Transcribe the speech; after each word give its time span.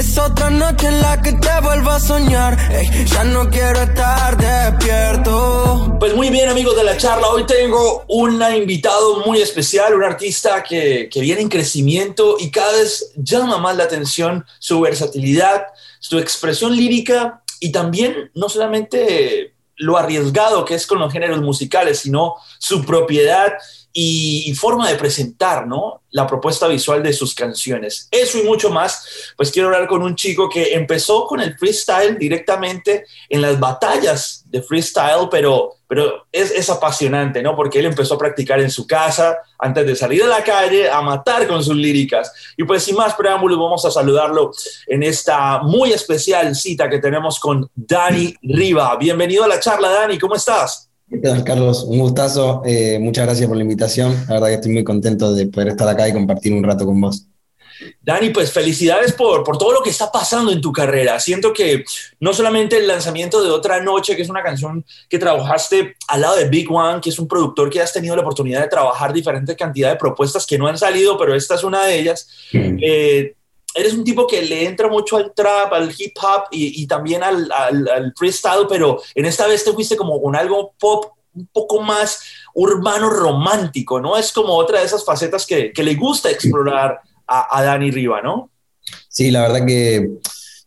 Es 0.00 0.16
otra 0.16 0.48
noche 0.48 0.88
en 0.88 1.02
la 1.02 1.20
que 1.20 1.32
te 1.34 1.60
vuelvo 1.62 1.90
a 1.90 2.00
soñar. 2.00 2.56
ya 3.04 3.22
no 3.22 3.50
quiero 3.50 3.82
estar 3.82 4.34
despierto. 4.34 5.94
Pues 6.00 6.16
muy 6.16 6.30
bien, 6.30 6.48
amigos 6.48 6.74
de 6.74 6.84
la 6.84 6.96
charla. 6.96 7.28
Hoy 7.28 7.44
tengo 7.44 8.06
un 8.08 8.42
invitado 8.56 9.22
muy 9.26 9.42
especial, 9.42 9.94
un 9.94 10.02
artista 10.02 10.62
que, 10.62 11.10
que 11.12 11.20
viene 11.20 11.42
en 11.42 11.50
crecimiento 11.50 12.36
y 12.40 12.50
cada 12.50 12.72
vez 12.72 13.12
llama 13.14 13.58
más 13.58 13.76
la 13.76 13.84
atención 13.84 14.46
su 14.58 14.80
versatilidad, 14.80 15.66
su 15.98 16.18
expresión 16.18 16.74
lírica 16.74 17.42
y 17.60 17.70
también 17.70 18.30
no 18.34 18.48
solamente 18.48 19.52
lo 19.76 19.98
arriesgado 19.98 20.64
que 20.64 20.76
es 20.76 20.86
con 20.86 20.98
los 20.98 21.12
géneros 21.12 21.42
musicales, 21.42 21.98
sino 21.98 22.36
su 22.58 22.86
propiedad 22.86 23.52
y, 23.92 24.54
forma 24.54 24.88
de 24.88 24.96
presentar, 24.96 25.66
¿no? 25.66 26.02
La 26.10 26.26
propuesta 26.26 26.68
visual 26.68 27.02
de 27.02 27.12
sus 27.12 27.34
canciones. 27.34 28.08
Eso 28.10 28.38
y 28.38 28.42
mucho 28.42 28.70
más, 28.70 29.32
pues 29.36 29.50
quiero 29.50 29.68
hablar 29.68 29.88
con 29.88 30.02
un 30.02 30.14
chico 30.14 30.48
que 30.48 30.74
empezó 30.74 31.26
con 31.26 31.40
el 31.40 31.56
freestyle 31.56 32.18
directamente 32.18 33.06
en 33.28 33.42
las 33.42 33.58
batallas 33.58 34.44
de 34.46 34.62
freestyle, 34.62 35.28
pero, 35.30 35.76
pero 35.88 36.26
es, 36.30 36.50
es 36.50 36.68
apasionante, 36.68 37.42
¿no? 37.42 37.56
Porque 37.56 37.78
él 37.78 37.86
empezó 37.86 38.14
a 38.14 38.18
practicar 38.18 38.60
en 38.60 38.70
su 38.70 38.86
casa 38.86 39.38
antes 39.58 39.86
de 39.86 39.96
salir 39.96 40.22
a 40.24 40.28
la 40.28 40.44
calle 40.44 40.90
a 40.90 41.00
matar 41.00 41.46
con 41.46 41.62
sus 41.64 41.76
líricas. 41.76 42.32
Y 42.56 42.64
pues 42.64 42.82
sin 42.82 42.96
más 42.96 43.14
preámbulos, 43.14 43.58
vamos 43.58 43.84
a 43.84 43.90
saludarlo 43.90 44.52
en 44.86 45.02
esta 45.02 45.62
muy 45.62 45.92
especial 45.92 46.54
cita 46.54 46.88
que 46.88 46.98
tenemos 46.98 47.40
con 47.40 47.68
Dani 47.74 48.34
Riva. 48.42 48.96
Bienvenido 48.96 49.44
a 49.44 49.48
la 49.48 49.60
charla, 49.60 49.90
Dani, 49.90 50.18
¿cómo 50.18 50.34
estás? 50.34 50.89
¿Qué 51.10 51.18
tal, 51.18 51.42
Carlos? 51.42 51.82
Un 51.88 51.98
gustazo. 51.98 52.62
Eh, 52.64 52.98
muchas 53.00 53.26
gracias 53.26 53.48
por 53.48 53.56
la 53.56 53.64
invitación. 53.64 54.14
La 54.28 54.34
verdad 54.34 54.46
que 54.46 54.54
estoy 54.54 54.72
muy 54.72 54.84
contento 54.84 55.34
de 55.34 55.48
poder 55.48 55.68
estar 55.68 55.88
acá 55.88 56.08
y 56.08 56.12
compartir 56.12 56.52
un 56.52 56.62
rato 56.62 56.86
con 56.86 57.00
vos. 57.00 57.26
Dani, 58.00 58.30
pues 58.30 58.52
felicidades 58.52 59.12
por, 59.12 59.42
por 59.42 59.58
todo 59.58 59.72
lo 59.72 59.82
que 59.82 59.90
está 59.90 60.12
pasando 60.12 60.52
en 60.52 60.60
tu 60.60 60.70
carrera. 60.70 61.18
Siento 61.18 61.52
que 61.52 61.82
no 62.20 62.32
solamente 62.32 62.76
el 62.76 62.86
lanzamiento 62.86 63.42
de 63.42 63.50
Otra 63.50 63.82
Noche, 63.82 64.14
que 64.14 64.22
es 64.22 64.28
una 64.28 64.42
canción 64.42 64.84
que 65.08 65.18
trabajaste 65.18 65.96
al 66.06 66.20
lado 66.20 66.36
de 66.36 66.48
Big 66.48 66.70
One, 66.70 67.00
que 67.00 67.10
es 67.10 67.18
un 67.18 67.26
productor 67.26 67.70
que 67.70 67.80
has 67.80 67.92
tenido 67.92 68.14
la 68.14 68.22
oportunidad 68.22 68.60
de 68.60 68.68
trabajar 68.68 69.12
diferentes 69.12 69.56
cantidad 69.56 69.90
de 69.90 69.96
propuestas 69.96 70.46
que 70.46 70.58
no 70.58 70.68
han 70.68 70.78
salido, 70.78 71.18
pero 71.18 71.34
esta 71.34 71.56
es 71.56 71.64
una 71.64 71.86
de 71.86 71.98
ellas. 71.98 72.28
Mm. 72.52 72.78
Eh, 72.80 73.34
eres 73.74 73.94
un 73.94 74.04
tipo 74.04 74.26
que 74.26 74.42
le 74.42 74.66
entra 74.66 74.88
mucho 74.88 75.16
al 75.16 75.32
trap, 75.34 75.72
al 75.72 75.92
hip 75.96 76.14
hop 76.20 76.44
y, 76.50 76.86
también 76.86 77.22
al, 77.22 77.50
al, 77.52 78.12
freestyle, 78.16 78.66
pero 78.68 79.00
en 79.14 79.26
esta 79.26 79.46
vez 79.46 79.64
te 79.64 79.72
fuiste 79.72 79.96
como 79.96 80.20
con 80.20 80.34
algo 80.36 80.74
pop 80.78 81.12
un 81.34 81.46
poco 81.52 81.80
más 81.80 82.20
urbano 82.54 83.08
romántico, 83.08 84.00
¿no? 84.00 84.16
Es 84.16 84.32
como 84.32 84.54
otra 84.54 84.80
de 84.80 84.86
esas 84.86 85.04
facetas 85.04 85.46
que, 85.46 85.72
que 85.72 85.82
le 85.84 85.94
gusta 85.94 86.30
explorar 86.30 87.00
a, 87.26 87.58
a, 87.58 87.62
Dani 87.62 87.90
Riva, 87.92 88.20
¿no? 88.20 88.50
Sí, 89.08 89.30
la 89.30 89.42
verdad 89.42 89.64
que 89.64 90.10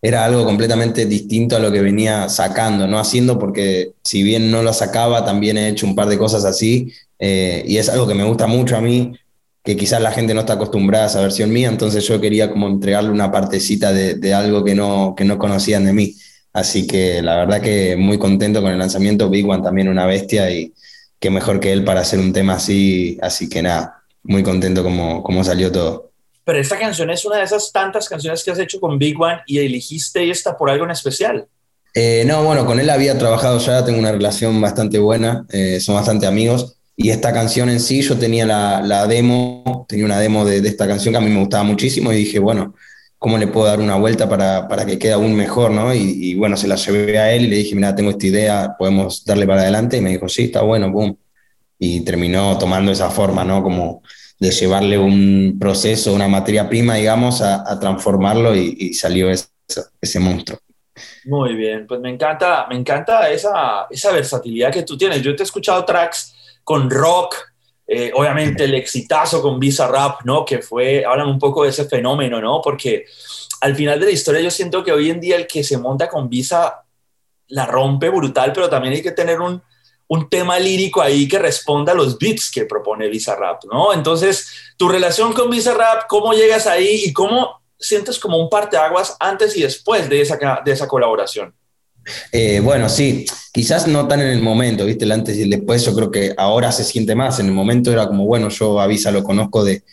era 0.01 0.23
algo 0.23 0.45
completamente 0.45 1.05
distinto 1.05 1.57
a 1.57 1.59
lo 1.59 1.71
que 1.71 1.81
venía 1.81 2.29
sacando, 2.29 2.87
no 2.87 2.99
haciendo, 2.99 3.37
porque 3.37 3.93
si 4.03 4.23
bien 4.23 4.51
no 4.51 4.63
lo 4.63 4.73
sacaba, 4.73 5.25
también 5.25 5.57
he 5.57 5.69
hecho 5.69 5.85
un 5.85 5.95
par 5.95 6.07
de 6.07 6.17
cosas 6.17 6.45
así, 6.45 6.93
eh, 7.19 7.63
y 7.65 7.77
es 7.77 7.89
algo 7.89 8.07
que 8.07 8.13
me 8.13 8.25
gusta 8.25 8.47
mucho 8.47 8.77
a 8.77 8.81
mí, 8.81 9.13
que 9.63 9.77
quizás 9.77 10.01
la 10.01 10.11
gente 10.11 10.33
no 10.33 10.41
está 10.41 10.53
acostumbrada 10.53 11.05
a 11.05 11.07
esa 11.07 11.21
versión 11.21 11.51
mía, 11.51 11.69
entonces 11.69 12.05
yo 12.05 12.19
quería 12.19 12.51
como 12.51 12.67
entregarle 12.67 13.11
una 13.11 13.31
partecita 13.31 13.93
de, 13.93 14.15
de 14.15 14.33
algo 14.33 14.63
que 14.63 14.75
no, 14.75 15.13
que 15.15 15.23
no 15.23 15.37
conocían 15.37 15.85
de 15.85 15.93
mí. 15.93 16.15
Así 16.51 16.85
que 16.85 17.21
la 17.21 17.37
verdad 17.37 17.61
que 17.61 17.95
muy 17.95 18.19
contento 18.19 18.61
con 18.61 18.71
el 18.71 18.77
lanzamiento, 18.77 19.29
Big 19.29 19.49
One 19.49 19.63
también 19.63 19.87
una 19.87 20.05
bestia 20.05 20.51
y 20.51 20.73
qué 21.19 21.29
mejor 21.29 21.59
que 21.59 21.71
él 21.71 21.85
para 21.85 22.01
hacer 22.01 22.19
un 22.19 22.33
tema 22.33 22.55
así, 22.55 23.17
así 23.21 23.47
que 23.47 23.61
nada, 23.61 24.03
muy 24.23 24.43
contento 24.43 24.83
como, 24.83 25.23
como 25.23 25.43
salió 25.43 25.71
todo. 25.71 26.11
Pero 26.43 26.59
esta 26.59 26.77
canción 26.77 27.09
es 27.09 27.23
una 27.23 27.37
de 27.37 27.43
esas 27.43 27.71
tantas 27.71 28.09
canciones 28.09 28.43
que 28.43 28.51
has 28.51 28.59
hecho 28.59 28.81
con 28.81 28.99
Big 28.99 29.19
One 29.19 29.41
y 29.47 29.59
elegiste 29.59 30.29
esta 30.29 30.57
por 30.57 30.69
algo 30.69 30.83
en 30.83 30.91
especial. 30.91 31.47
Eh, 31.95 32.23
no, 32.27 32.43
bueno, 32.43 32.65
con 32.65 32.79
él 32.79 32.89
había 32.89 33.17
trabajado 33.17 33.59
ya, 33.59 33.85
tengo 33.85 33.99
una 33.99 34.11
relación 34.11 34.59
bastante 34.59 34.99
buena, 34.99 35.45
eh, 35.51 35.79
son 35.79 35.95
bastante 35.95 36.27
amigos 36.27 36.75
y 36.95 37.09
esta 37.09 37.33
canción 37.33 37.69
en 37.69 37.79
sí, 37.79 38.01
yo 38.01 38.17
tenía 38.17 38.45
la, 38.45 39.07
demo, 39.07 39.85
tenía 39.87 40.05
una 40.05 40.19
demo 40.19 40.45
de, 40.45 40.59
esta 40.67 40.87
canción 40.87 41.13
que 41.13 41.17
a 41.17 41.21
mí 41.21 41.29
me 41.29 41.39
gustaba 41.39 41.63
muchísimo 41.63 42.13
y 42.13 42.17
dije, 42.17 42.37
bueno, 42.37 42.75
¿cómo 43.17 43.37
le 43.37 43.47
puedo 43.47 43.65
dar 43.65 43.79
una 43.79 43.95
vuelta 43.95 44.29
para, 44.29 44.85
que 44.85 44.99
quede 44.99 45.13
aún 45.13 45.35
mejor? 45.35 45.71
¿no? 45.71 45.93
Y, 45.93 46.35
bueno, 46.35 46.55
se 46.55 46.67
la 46.67 46.75
llevé 46.75 47.17
a 47.17 47.33
él 47.33 47.45
y 47.45 47.47
le 47.47 47.55
dije, 47.57 47.75
mira, 47.75 47.95
tengo 47.95 48.11
esta 48.11 48.27
idea, 48.27 48.75
podemos 48.77 49.25
darle 49.25 49.47
para 49.47 49.61
adelante. 49.61 49.97
Y 49.97 50.01
me 50.01 50.11
dijo, 50.11 50.29
sí, 50.29 50.43
está 50.45 50.61
bueno, 50.61 50.91
boom. 50.91 51.17
Y 51.79 52.01
terminó 52.01 52.57
tomando 52.59 52.91
esa 52.91 53.09
forma, 53.09 53.43
¿no? 53.43 53.63
Como 53.63 54.03
de 54.39 54.51
llevarle 54.51 54.97
un 54.99 55.57
proceso, 55.59 56.13
una 56.13 56.27
materia 56.27 56.69
prima, 56.69 56.95
digamos, 56.95 57.41
a, 57.41 57.79
transformarlo 57.79 58.55
y, 58.55 58.93
salió 58.93 59.31
ese, 59.31 59.47
ese 59.99 60.19
monstruo. 60.19 60.59
Muy 61.25 61.55
bien, 61.55 61.87
pues 61.87 61.99
me 61.99 62.09
encanta, 62.09 62.67
me 62.69 62.75
encanta 62.75 63.29
esa, 63.31 63.87
esa 63.89 64.11
versatilidad 64.11 64.71
que 64.71 64.83
tú 64.83 64.95
tienes. 64.95 65.21
Yo 65.21 65.35
te 65.35 65.41
he 65.41 65.45
escuchado 65.45 65.83
tracks 65.85 66.32
con 66.63 66.89
rock, 66.89 67.35
eh, 67.85 68.11
obviamente 68.15 68.63
el 68.63 68.75
exitazo 68.75 69.41
con 69.41 69.59
Visa 69.59 69.87
Rap, 69.87 70.21
¿no? 70.23 70.45
Que 70.45 70.59
fue, 70.59 71.05
hablan 71.05 71.27
un 71.27 71.39
poco 71.39 71.63
de 71.63 71.69
ese 71.69 71.85
fenómeno, 71.85 72.39
¿no? 72.39 72.61
Porque 72.61 73.05
al 73.61 73.75
final 73.75 73.99
de 73.99 74.05
la 74.07 74.11
historia 74.11 74.41
yo 74.41 74.51
siento 74.51 74.83
que 74.83 74.91
hoy 74.91 75.09
en 75.09 75.19
día 75.19 75.35
el 75.35 75.47
que 75.47 75.63
se 75.63 75.77
monta 75.77 76.09
con 76.09 76.29
Visa 76.29 76.83
la 77.47 77.65
rompe 77.65 78.09
brutal, 78.09 78.51
pero 78.53 78.69
también 78.69 78.93
hay 78.93 79.01
que 79.01 79.11
tener 79.11 79.39
un, 79.39 79.61
un 80.07 80.29
tema 80.29 80.59
lírico 80.59 81.01
ahí 81.01 81.27
que 81.27 81.39
responda 81.39 81.91
a 81.91 81.95
los 81.95 82.17
beats 82.17 82.51
que 82.51 82.65
propone 82.65 83.09
Visa 83.09 83.35
Rap, 83.35 83.63
¿no? 83.65 83.93
Entonces, 83.93 84.73
tu 84.77 84.87
relación 84.87 85.33
con 85.33 85.49
Visa 85.49 85.73
Rap, 85.73 86.03
¿cómo 86.07 86.33
llegas 86.33 86.67
ahí 86.67 87.03
y 87.05 87.13
cómo 87.13 87.61
sientes 87.77 88.17
como 88.17 88.37
un 88.37 88.49
parteaguas 88.49 89.17
antes 89.19 89.57
y 89.57 89.61
después 89.61 90.09
de 90.09 90.21
esa, 90.21 90.37
de 90.63 90.71
esa 90.71 90.87
colaboración? 90.87 91.53
Eh, 92.31 92.59
bueno, 92.59 92.89
sí, 92.89 93.25
quizás 93.51 93.87
no 93.87 94.07
tan 94.07 94.21
en 94.21 94.27
el 94.27 94.41
momento, 94.41 94.85
¿viste? 94.85 95.05
El 95.05 95.11
antes 95.11 95.37
y 95.37 95.43
el 95.43 95.49
después, 95.49 95.85
yo 95.85 95.93
creo 95.95 96.11
que 96.11 96.33
ahora 96.37 96.71
se 96.71 96.83
siente 96.83 97.15
más. 97.15 97.39
En 97.39 97.47
el 97.47 97.53
momento 97.53 97.91
era 97.91 98.07
como, 98.07 98.25
bueno, 98.25 98.49
yo 98.49 98.79
a 98.79 98.87
Visa 98.87 99.11
lo 99.11 99.23
conozco 99.23 99.63
de 99.63 99.83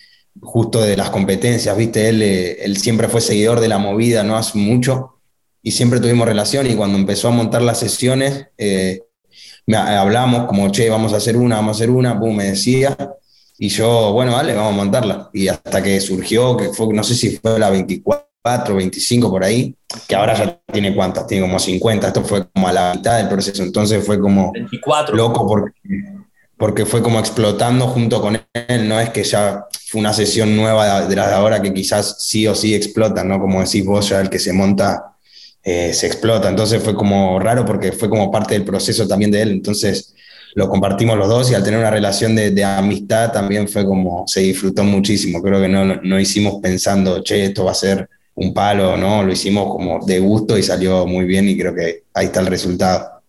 justo 0.41 0.81
de 0.81 0.97
las 0.97 1.10
competencias, 1.10 1.76
¿viste? 1.76 2.09
Él, 2.09 2.22
eh, 2.22 2.65
él 2.65 2.76
siempre 2.76 3.09
fue 3.09 3.20
seguidor 3.20 3.60
de 3.60 3.69
la 3.69 3.78
movida, 3.78 4.22
no 4.22 4.37
hace 4.37 4.59
mucho, 4.59 5.20
y 5.62 5.72
siempre 5.72 6.00
tuvimos 6.00 6.26
relación. 6.26 6.66
Y 6.66 6.75
cuando 6.75 6.99
empezó 6.99 7.28
a 7.28 7.32
montar 7.32 7.62
las 7.62 7.78
sesiones, 7.78 8.47
eh, 8.59 9.00
hablamos 9.75 10.47
como, 10.47 10.70
che, 10.70 10.88
vamos 10.91 11.12
a 11.12 11.16
hacer 11.16 11.37
una, 11.37 11.56
vamos 11.56 11.76
a 11.76 11.78
hacer 11.78 11.91
una, 11.91 12.15
boom, 12.15 12.37
me 12.37 12.44
decía. 12.44 12.97
Y 13.59 13.69
yo, 13.69 14.12
bueno, 14.12 14.32
vale, 14.32 14.54
vamos 14.54 14.72
a 14.72 14.76
montarla. 14.76 15.31
Y 15.32 15.49
hasta 15.49 15.82
que 15.82 16.00
surgió, 16.00 16.56
que 16.56 16.70
fue, 16.70 16.93
no 16.94 17.04
sé 17.04 17.15
si 17.15 17.37
fue 17.37 17.59
la 17.59 17.70
24 17.70 18.29
24, 18.29 18.29
25 18.42 19.30
por 19.30 19.44
ahí, 19.44 19.74
que 20.08 20.14
ahora 20.14 20.34
ya 20.34 20.58
tiene 20.72 20.94
cuántas, 20.94 21.26
tiene 21.26 21.46
como 21.46 21.58
50, 21.58 22.06
esto 22.06 22.22
fue 22.22 22.48
como 22.48 22.68
a 22.68 22.72
la 22.72 22.94
mitad 22.94 23.18
del 23.18 23.28
proceso, 23.28 23.62
entonces 23.62 24.04
fue 24.04 24.18
como 24.18 24.52
24. 24.52 25.14
loco 25.14 25.46
porque, 25.46 25.80
porque 26.56 26.86
fue 26.86 27.02
como 27.02 27.18
explotando 27.18 27.86
junto 27.88 28.22
con 28.22 28.40
él, 28.54 28.88
no 28.88 28.98
es 28.98 29.10
que 29.10 29.24
ya 29.24 29.66
fue 29.88 30.00
una 30.00 30.14
sesión 30.14 30.56
nueva 30.56 31.06
de 31.06 31.16
las 31.16 31.28
de 31.28 31.34
ahora 31.34 31.60
que 31.60 31.72
quizás 31.74 32.16
sí 32.20 32.46
o 32.46 32.54
sí 32.54 32.74
explota, 32.74 33.24
¿no? 33.24 33.38
Como 33.38 33.62
decís 33.62 33.84
vos, 33.84 34.08
ya 34.08 34.20
el 34.20 34.30
que 34.30 34.38
se 34.38 34.54
monta 34.54 35.16
eh, 35.62 35.92
se 35.92 36.06
explota, 36.06 36.48
entonces 36.48 36.82
fue 36.82 36.94
como 36.94 37.38
raro 37.38 37.66
porque 37.66 37.92
fue 37.92 38.08
como 38.08 38.30
parte 38.30 38.54
del 38.54 38.64
proceso 38.64 39.06
también 39.06 39.30
de 39.30 39.42
él, 39.42 39.50
entonces 39.50 40.14
lo 40.54 40.68
compartimos 40.68 41.16
los 41.16 41.28
dos 41.28 41.50
y 41.50 41.54
al 41.54 41.62
tener 41.62 41.78
una 41.78 41.90
relación 41.90 42.34
de, 42.34 42.50
de, 42.50 42.64
amistad 42.64 43.30
también 43.32 43.68
fue 43.68 43.84
como, 43.84 44.26
se 44.26 44.40
disfrutó 44.40 44.82
muchísimo. 44.82 45.40
Creo 45.40 45.60
que 45.60 45.68
no, 45.68 45.84
no, 45.84 46.18
hicimos 46.18 46.60
pensando, 46.60 47.22
che, 47.22 47.44
esto 47.44 47.64
va 47.64 47.70
a 47.70 47.74
ser 47.74 48.08
un 48.40 48.54
palo, 48.54 48.96
¿no? 48.96 49.22
Lo 49.22 49.32
hicimos 49.32 49.70
como 49.70 50.04
de 50.04 50.18
gusto 50.18 50.56
y 50.56 50.62
salió 50.62 51.06
muy 51.06 51.26
bien 51.26 51.48
y 51.48 51.58
creo 51.58 51.74
que 51.74 52.04
ahí 52.14 52.26
está 52.26 52.40
el 52.40 52.46
resultado. 52.46 53.20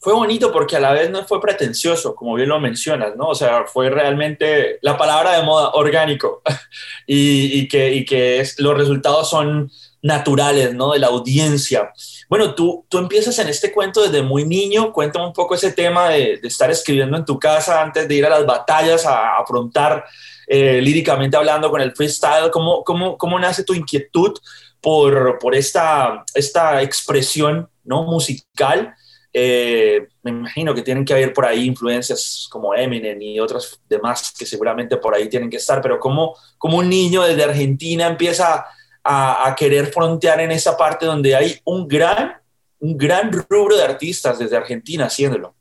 Fue 0.00 0.12
bonito 0.12 0.52
porque 0.52 0.76
a 0.76 0.80
la 0.80 0.92
vez 0.92 1.08
no 1.10 1.24
fue 1.24 1.40
pretencioso, 1.40 2.14
como 2.14 2.34
bien 2.34 2.48
lo 2.48 2.60
mencionas, 2.60 3.16
¿no? 3.16 3.28
O 3.28 3.34
sea, 3.34 3.64
fue 3.64 3.90
realmente 3.90 4.78
la 4.82 4.96
palabra 4.96 5.36
de 5.36 5.44
moda, 5.44 5.70
orgánico, 5.74 6.42
y, 7.06 7.66
que, 7.68 7.92
y 7.92 8.04
que 8.04 8.40
es, 8.40 8.58
los 8.58 8.76
resultados 8.76 9.30
son 9.30 9.70
naturales, 10.06 10.72
¿no? 10.72 10.92
De 10.92 11.00
la 11.00 11.08
audiencia. 11.08 11.92
Bueno, 12.28 12.54
tú, 12.54 12.86
tú 12.88 12.98
empiezas 12.98 13.38
en 13.40 13.48
este 13.48 13.72
cuento 13.72 14.02
desde 14.02 14.22
muy 14.22 14.44
niño, 14.44 14.92
cuéntame 14.92 15.26
un 15.26 15.32
poco 15.32 15.54
ese 15.54 15.72
tema 15.72 16.10
de, 16.10 16.40
estar 16.44 16.70
escribiendo 16.70 17.16
en 17.16 17.24
tu 17.24 17.38
casa 17.38 17.82
antes 17.82 18.06
de 18.06 18.14
ir 18.14 18.24
a 18.24 18.30
las 18.30 18.46
batallas 18.46 19.04
a 19.04 19.38
afrontar 19.38 20.04
eh, 20.46 20.80
líricamente 20.80 21.36
hablando 21.36 21.70
con 21.70 21.80
el 21.80 21.94
freestyle? 21.94 22.50
¿Cómo, 22.52 22.84
cómo, 22.84 23.18
cómo 23.18 23.38
nace 23.38 23.64
tu 23.64 23.74
inquietud 23.74 24.32
por, 24.80 25.38
por 25.40 25.56
esta, 25.56 26.24
esta 26.34 26.82
expresión 26.82 27.68
¿no? 27.82 28.04
musical? 28.04 28.94
Eh, 29.32 30.06
me 30.22 30.30
imagino 30.30 30.72
que 30.72 30.82
tienen 30.82 31.04
que 31.04 31.12
haber 31.12 31.34
por 31.34 31.44
ahí 31.44 31.66
influencias 31.66 32.46
como 32.48 32.74
Eminem 32.74 33.20
y 33.20 33.40
otras 33.40 33.78
demás 33.88 34.32
que 34.38 34.46
seguramente 34.46 34.96
por 34.96 35.14
ahí 35.14 35.28
tienen 35.28 35.50
que 35.50 35.58
estar, 35.58 35.82
pero 35.82 35.98
¿cómo, 35.98 36.36
cómo 36.56 36.78
un 36.78 36.88
niño 36.88 37.22
desde 37.22 37.44
Argentina 37.44 38.06
empieza 38.06 38.64
a, 39.06 39.48
a, 39.48 39.54
querer 39.54 39.86
frontear 39.86 40.40
en 40.40 40.50
esa 40.50 40.76
parte 40.76 41.06
donde 41.06 41.34
hay 41.34 41.60
un 41.64 41.86
gran, 41.86 42.32
un 42.80 42.96
gran 42.96 43.30
rubro 43.32 43.76
de 43.76 43.82
artistas 43.82 44.38
desde 44.38 44.56
Argentina 44.56 45.06
haciéndolo? 45.06 45.54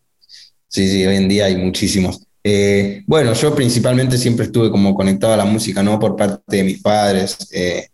Sí, 0.67 0.89
sí, 0.89 1.05
hoy 1.05 1.15
en 1.15 1.29
día 1.29 1.45
hay 1.45 1.55
muchísimos. 1.55 2.25
Eh, 2.43 3.01
bueno, 3.07 3.33
yo 3.33 3.55
principalmente 3.55 4.19
siempre 4.19 4.45
estuve 4.45 4.69
como 4.69 4.93
conectado 4.93 5.33
a 5.33 5.37
la 5.37 5.45
música, 5.45 5.81
¿no? 5.81 5.99
Por 5.99 6.15
parte 6.15 6.57
de 6.57 6.63
mis 6.63 6.79
padres. 6.79 7.47
Eh, 7.51 7.87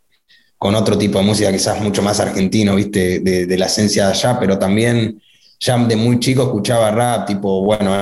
con 0.57 0.75
otro 0.75 0.98
tipo 0.98 1.18
de 1.18 1.25
música 1.25 1.51
quizás 1.51 1.81
mucho 1.81 2.03
más 2.03 2.19
argentino, 2.19 2.75
viste, 2.75 3.19
de, 3.19 3.57
la 3.57 3.65
esencia 3.65 4.06
de 4.06 4.12
allá, 4.12 4.39
pero 4.39 4.59
también 4.59 5.19
ya 5.59 5.75
de 5.77 5.95
muy 5.95 6.19
chico 6.19 6.44
escuchaba 6.44 6.92
rap, 6.92 7.27
tipo, 7.27 7.63
bueno, 7.63 7.95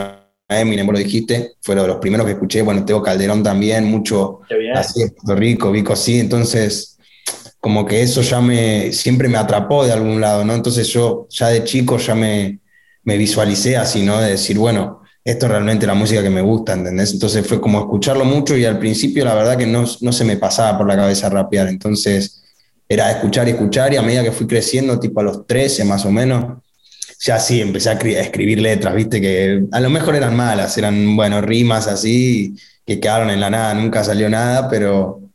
Eminem, 0.50 0.86
vos 0.86 0.94
lo 0.94 1.00
dijiste, 1.00 1.54
fue 1.62 1.76
de 1.76 1.88
los 1.88 2.00
primeros 2.00 2.26
que 2.26 2.34
escuché, 2.34 2.62
bueno, 2.62 2.84
Teo 2.84 3.02
Calderón 3.02 3.44
también, 3.44 3.86
mucho 3.86 4.42
así 4.74 5.04
de 5.04 5.12
Puerto 5.12 5.36
Rico, 5.36 5.72
Vico 5.72 5.96
sí, 5.96 6.20
entonces 6.20 6.98
como 7.60 7.86
que 7.86 8.02
eso 8.02 8.22
ya 8.22 8.42
me, 8.42 8.92
siempre 8.94 9.28
me 9.28 9.38
atrapó 9.38 9.86
de 9.86 9.92
algún 9.92 10.22
lado, 10.22 10.46
¿no? 10.46 10.54
Entonces 10.54 10.88
yo 10.88 11.28
ya 11.30 11.50
de 11.50 11.64
chico 11.64 11.98
ya 11.98 12.16
me, 12.16 12.60
me 13.04 13.18
visualicé 13.18 13.78
así, 13.78 14.04
¿no? 14.04 14.20
De 14.20 14.32
decir, 14.32 14.58
bueno, 14.58 15.02
esto 15.24 15.46
es 15.46 15.52
realmente 15.52 15.86
la 15.86 15.94
música 15.94 16.24
que 16.24 16.30
me 16.30 16.42
gusta, 16.42 16.74
¿entendés? 16.74 17.12
Entonces 17.14 17.46
fue 17.46 17.60
como 17.60 17.80
escucharlo 17.80 18.26
mucho 18.26 18.56
y 18.56 18.66
al 18.66 18.80
principio 18.80 19.26
la 19.26 19.36
verdad 19.36 19.58
que 19.58 19.66
no, 19.66 19.86
no 20.02 20.12
se 20.14 20.24
me 20.24 20.38
pasaba 20.38 20.78
por 20.78 20.88
la 20.88 20.96
cabeza 20.96 21.30
rapear, 21.30 21.68
entonces 21.68 22.44
era 22.88 23.12
escuchar 23.12 23.48
y 23.48 23.52
escuchar 23.52 23.94
y 23.94 23.98
a 23.98 24.02
medida 24.02 24.24
que 24.24 24.32
fui 24.32 24.48
creciendo, 24.48 25.00
tipo 25.00 25.20
a 25.20 25.24
los 25.24 25.46
13 25.46 25.84
más 25.86 26.06
o 26.06 26.12
menos, 26.12 26.58
ya 27.20 27.38
sí, 27.40 27.62
empecé 27.62 27.90
a 27.90 27.94
escribir 27.94 28.62
letras, 28.62 28.96
viste, 28.96 29.20
que 29.20 29.64
a 29.72 29.80
lo 29.80 29.90
mejor 29.90 30.16
eran 30.16 30.36
malas, 30.36 30.78
eran, 30.78 31.16
bueno, 31.16 31.42
rimas 31.42 31.88
así, 31.88 32.56
que 32.86 33.00
quedaron 33.00 33.30
en 33.30 33.42
la 33.42 33.50
nada, 33.50 33.74
nunca 33.74 34.04
salió 34.04 34.30
nada, 34.30 34.70
pero 34.70 35.29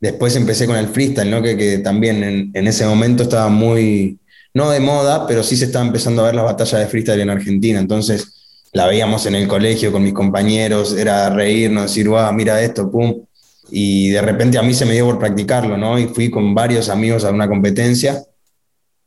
después 0.00 0.34
empecé 0.36 0.66
con 0.66 0.76
el 0.76 0.88
freestyle, 0.88 1.30
¿no? 1.30 1.42
Que, 1.42 1.56
que 1.56 1.78
también 1.78 2.24
en, 2.24 2.50
en, 2.54 2.66
ese 2.66 2.86
momento 2.86 3.22
estaba 3.22 3.48
muy, 3.48 4.18
no 4.54 4.70
de 4.70 4.80
moda, 4.80 5.26
pero 5.26 5.42
sí 5.42 5.56
se 5.56 5.66
estaba 5.66 5.84
empezando 5.86 6.22
a 6.22 6.26
ver 6.26 6.34
las 6.34 6.44
batallas 6.44 6.80
de 6.80 6.86
freestyle 6.86 7.20
en 7.20 7.30
Argentina, 7.30 7.78
entonces 7.78 8.34
la 8.72 8.86
veíamos 8.86 9.26
en 9.26 9.34
el 9.34 9.48
colegio 9.48 9.92
con 9.92 10.02
mis 10.02 10.14
compañeros, 10.14 10.96
era 10.96 11.30
reírnos, 11.30 11.84
decir, 11.84 12.08
wow, 12.08 12.32
mira 12.32 12.60
esto, 12.62 12.90
pum, 12.90 13.24
y 13.70 14.10
de 14.10 14.22
repente 14.22 14.58
a 14.58 14.62
mí 14.62 14.74
se 14.74 14.86
me 14.86 14.94
dio 14.94 15.06
por 15.06 15.18
practicarlo, 15.18 15.76
¿no? 15.76 15.98
Y 15.98 16.06
fui 16.06 16.30
con 16.30 16.54
varios 16.54 16.88
amigos 16.88 17.24
a 17.24 17.30
una 17.30 17.48
competencia 17.48 18.22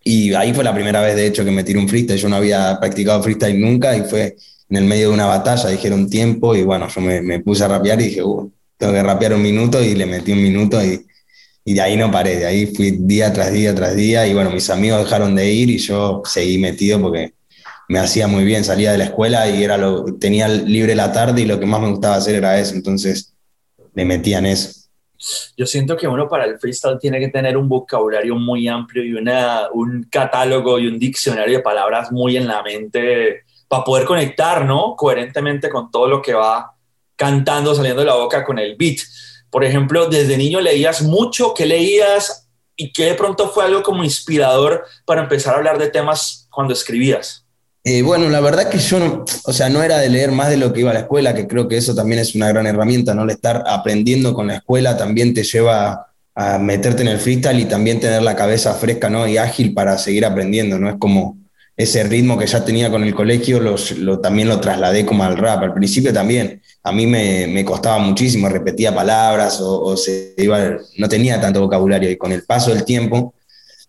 y 0.03 0.33
ahí 0.33 0.53
fue 0.53 0.63
la 0.63 0.73
primera 0.73 1.01
vez, 1.01 1.15
de 1.15 1.27
hecho, 1.27 1.45
que 1.45 1.51
me 1.51 1.63
tiré 1.63 1.79
un 1.79 1.87
freestyle. 1.87 2.19
Yo 2.19 2.29
no 2.29 2.35
había 2.35 2.77
practicado 2.79 3.23
freestyle 3.23 3.59
nunca 3.59 3.95
y 3.95 4.01
fue 4.01 4.35
en 4.69 4.77
el 4.77 4.85
medio 4.85 5.09
de 5.09 5.13
una 5.13 5.25
batalla, 5.25 5.69
dijeron 5.69 6.09
tiempo 6.09 6.55
y 6.55 6.63
bueno, 6.63 6.87
yo 6.89 7.01
me, 7.01 7.39
puse 7.39 7.63
a 7.63 7.67
rapear 7.67 8.01
y 8.01 8.05
dije, 8.05 8.23
uh, 8.23 8.51
que 8.91 9.03
rapear 9.03 9.33
un 9.33 9.41
minuto 9.41 9.81
y 9.81 9.95
le 9.95 10.06
metí 10.06 10.31
un 10.31 10.41
minuto 10.41 10.83
y, 10.83 11.06
y 11.65 11.74
de 11.74 11.81
ahí 11.81 11.95
no 11.95 12.12
paré, 12.12 12.38
de 12.38 12.45
ahí 12.45 12.68
fui 12.68 12.91
día 12.91 13.31
tras 13.31 13.51
día 13.51 13.74
tras 13.74 13.95
día 13.95 14.27
y 14.27 14.33
bueno, 14.33 14.51
mis 14.51 14.69
amigos 14.69 15.03
dejaron 15.03 15.35
de 15.35 15.51
ir 15.51 15.69
y 15.69 15.77
yo 15.77 16.21
seguí 16.25 16.57
metido 16.57 17.00
porque 17.01 17.33
me 17.88 18.00
hacía 18.00 18.27
muy 18.27 18.44
bien, 18.44 18.63
salía 18.63 18.91
de 18.91 18.97
la 18.97 19.06
escuela 19.06 19.47
y 19.50 19.63
era 19.63 19.77
lo, 19.77 20.06
tenía 20.15 20.47
libre 20.47 20.95
la 20.95 21.12
tarde 21.12 21.41
y 21.41 21.45
lo 21.45 21.59
que 21.59 21.65
más 21.65 21.81
me 21.81 21.89
gustaba 21.89 22.15
hacer 22.15 22.35
era 22.35 22.59
eso, 22.59 22.75
entonces 22.75 23.33
me 23.94 24.06
metía 24.06 24.39
en 24.39 24.47
eso 24.47 24.83
yo 25.56 25.65
siento 25.65 25.95
que 25.95 26.07
uno 26.07 26.27
para 26.27 26.45
el 26.45 26.59
freestyle 26.59 27.00
tiene 27.00 27.19
que 27.19 27.29
tener 27.29 27.56
un 27.56 27.69
vocabulario 27.69 28.36
muy 28.36 28.68
amplio 28.68 29.03
y 29.03 29.13
una, 29.13 29.69
un 29.71 30.07
catálogo 30.09 30.79
y 30.79 30.88
un 30.88 31.00
diccionario 31.00 31.57
de 31.57 31.63
palabras 31.63 32.12
muy 32.12 32.36
en 32.36 32.47
la 32.47 32.62
mente 32.62 33.44
para 33.68 33.83
poder 33.83 34.06
conectar, 34.06 34.65
¿no? 34.65 34.95
Coherentemente 34.95 35.69
con 35.69 35.89
todo 35.89 36.07
lo 36.07 36.21
que 36.21 36.33
va 36.33 36.74
cantando, 37.15 37.75
saliendo 37.75 38.01
de 38.01 38.07
la 38.07 38.15
boca 38.15 38.44
con 38.44 38.60
el 38.60 38.75
beat. 38.75 38.98
Por 39.50 39.63
ejemplo, 39.63 40.10
desde 40.10 40.38
niño 40.38 40.62
leías 40.62 41.01
mucho, 41.01 41.54
¿qué 41.54 41.65
leías 41.65 42.48
y 42.75 42.92
qué 42.92 43.06
de 43.06 43.13
pronto 43.13 43.50
fue 43.50 43.65
algo 43.65 43.83
como 43.83 44.04
inspirador 44.04 44.86
para 45.06 45.21
empezar 45.21 45.54
a 45.54 45.57
hablar 45.57 45.77
de 45.77 45.89
temas 45.89 46.48
cuando 46.51 46.74
escribías? 46.74 47.45
Eh, 47.86 48.01
bueno, 48.01 48.30
la 48.30 48.39
verdad 48.39 48.69
que 48.69 48.77
yo 48.77 48.98
no, 48.98 49.25
o 49.45 49.54
sea, 49.54 49.69
no 49.69 49.83
era 49.83 50.00
de 50.00 50.10
leer 50.10 50.31
más 50.31 50.50
de 50.50 50.56
lo 50.56 50.71
que 50.71 50.80
iba 50.80 50.92
a 50.92 50.94
la 50.94 51.01
escuela, 51.01 51.36
que 51.36 51.48
creo 51.48 51.68
que 51.68 51.75
eso 51.75 51.94
también 51.94 52.21
es 52.21 52.33
una 52.33 52.48
gran 52.48 52.65
herramienta, 52.65 53.13
¿no? 53.13 53.24
El 53.24 53.31
estar 53.31 53.63
aprendiendo 53.68 54.33
con 54.33 54.48
la 54.48 54.56
escuela 54.56 54.95
también 54.95 55.33
te 55.33 55.44
lleva 55.44 56.07
a 56.33 56.57
meterte 56.57 57.01
en 57.01 57.10
el 57.10 57.19
freestyle 57.19 57.60
y 57.60 57.65
también 57.65 58.00
tener 58.00 58.24
la 58.24 58.36
cabeza 58.36 58.74
fresca, 58.74 59.10
¿no? 59.10 59.27
Y 59.27 59.38
ágil 59.38 59.74
para 59.74 59.98
seguir 59.98 60.25
aprendiendo, 60.25 60.80
¿no? 60.80 60.89
Es 60.89 60.95
como 60.98 61.42
ese 61.75 62.03
ritmo 62.03 62.37
que 62.37 62.45
ya 62.45 62.63
tenía 62.63 62.89
con 62.89 63.03
el 63.03 63.15
colegio, 63.15 63.59
lo, 63.59 64.19
también 64.19 64.47
lo 64.47 64.59
trasladé 64.59 65.05
como 65.05 65.23
al 65.23 65.37
rap. 65.37 65.63
Al 65.63 65.73
principio 65.73 66.13
también, 66.13 66.61
a 66.83 66.91
mí 66.91 67.07
me, 67.07 67.65
costaba 67.65 67.97
muchísimo, 67.99 68.49
repetía 68.49 68.93
palabras 68.93 69.59
o, 69.61 69.95
se 69.97 70.35
iba, 70.37 70.77
no 70.97 71.09
tenía 71.09 71.41
tanto 71.41 71.61
vocabulario 71.61 72.09
y 72.09 72.17
con 72.17 72.31
el 72.31 72.43
paso 72.43 72.73
del 72.73 72.85
tiempo 72.85 73.33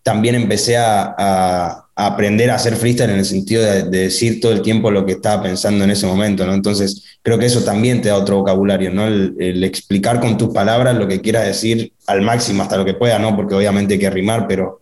también 0.03 0.35
empecé 0.35 0.77
a 0.77 1.85
aprender 1.95 2.51
a 2.51 2.55
hacer 2.55 2.75
freestyle 2.75 3.11
en 3.11 3.19
el 3.19 3.25
sentido 3.25 3.63
de, 3.63 3.83
decir 3.83 4.41
todo 4.41 4.51
el 4.51 4.61
tiempo 4.61 4.91
lo 4.91 5.05
que 5.05 5.13
estaba 5.13 5.43
pensando 5.43 5.85
en 5.85 5.91
ese 5.91 6.05
momento, 6.05 6.45
¿no? 6.45 6.53
Entonces, 6.53 7.19
creo 7.21 7.39
que 7.39 7.45
eso 7.45 7.63
también 7.63 8.01
te 8.01 8.09
da 8.09 8.17
otro 8.17 8.37
vocabulario, 8.37 8.91
¿no? 8.91 9.07
El, 9.07 9.63
explicar 9.63 10.19
con 10.19 10.37
tus 10.37 10.53
palabras 10.53 10.95
lo 10.97 11.07
que 11.07 11.21
quieras 11.21 11.45
decir 11.45 11.93
al 12.05 12.21
máximo, 12.21 12.63
hasta 12.63 12.77
lo 12.77 12.83
que 12.83 12.93
pueda, 12.93 13.17
¿no? 13.17 13.35
Porque 13.35 13.55
obviamente 13.55 13.93
hay 13.93 13.99
que 13.99 14.09
rimar, 14.09 14.45
pero 14.47 14.81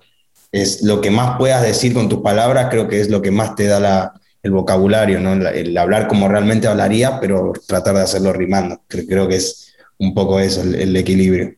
es 0.54 0.84
lo 0.84 1.02
que 1.02 1.10
más 1.10 1.38
puedas 1.38 1.64
decir 1.64 1.94
con 1.94 2.08
tus 2.08 2.22
palabras, 2.22 2.68
creo 2.70 2.88
que 2.88 3.02
es 3.02 3.10
lo 3.10 3.22
que 3.24 3.32
más 3.32 3.56
te 3.56 3.66
da 3.66 3.80
la, 3.80 4.14
el 4.44 4.52
vocabulario, 4.52 5.20
¿no? 5.20 5.34
El, 5.50 5.76
hablar 5.76 6.08
como 6.08 6.28
realmente 6.28 6.68
hablaría, 6.68 7.20
pero 7.20 7.54
tratar 7.68 7.96
de 7.96 8.02
hacerlo 8.02 8.32
rimando. 8.32 8.80
Creo, 8.88 9.06
creo 9.08 9.28
que 9.28 9.38
es 9.38 9.74
un 9.98 10.14
poco 10.14 10.40
eso, 10.40 10.62
el, 10.62 10.96
equilibrio. 10.96 11.56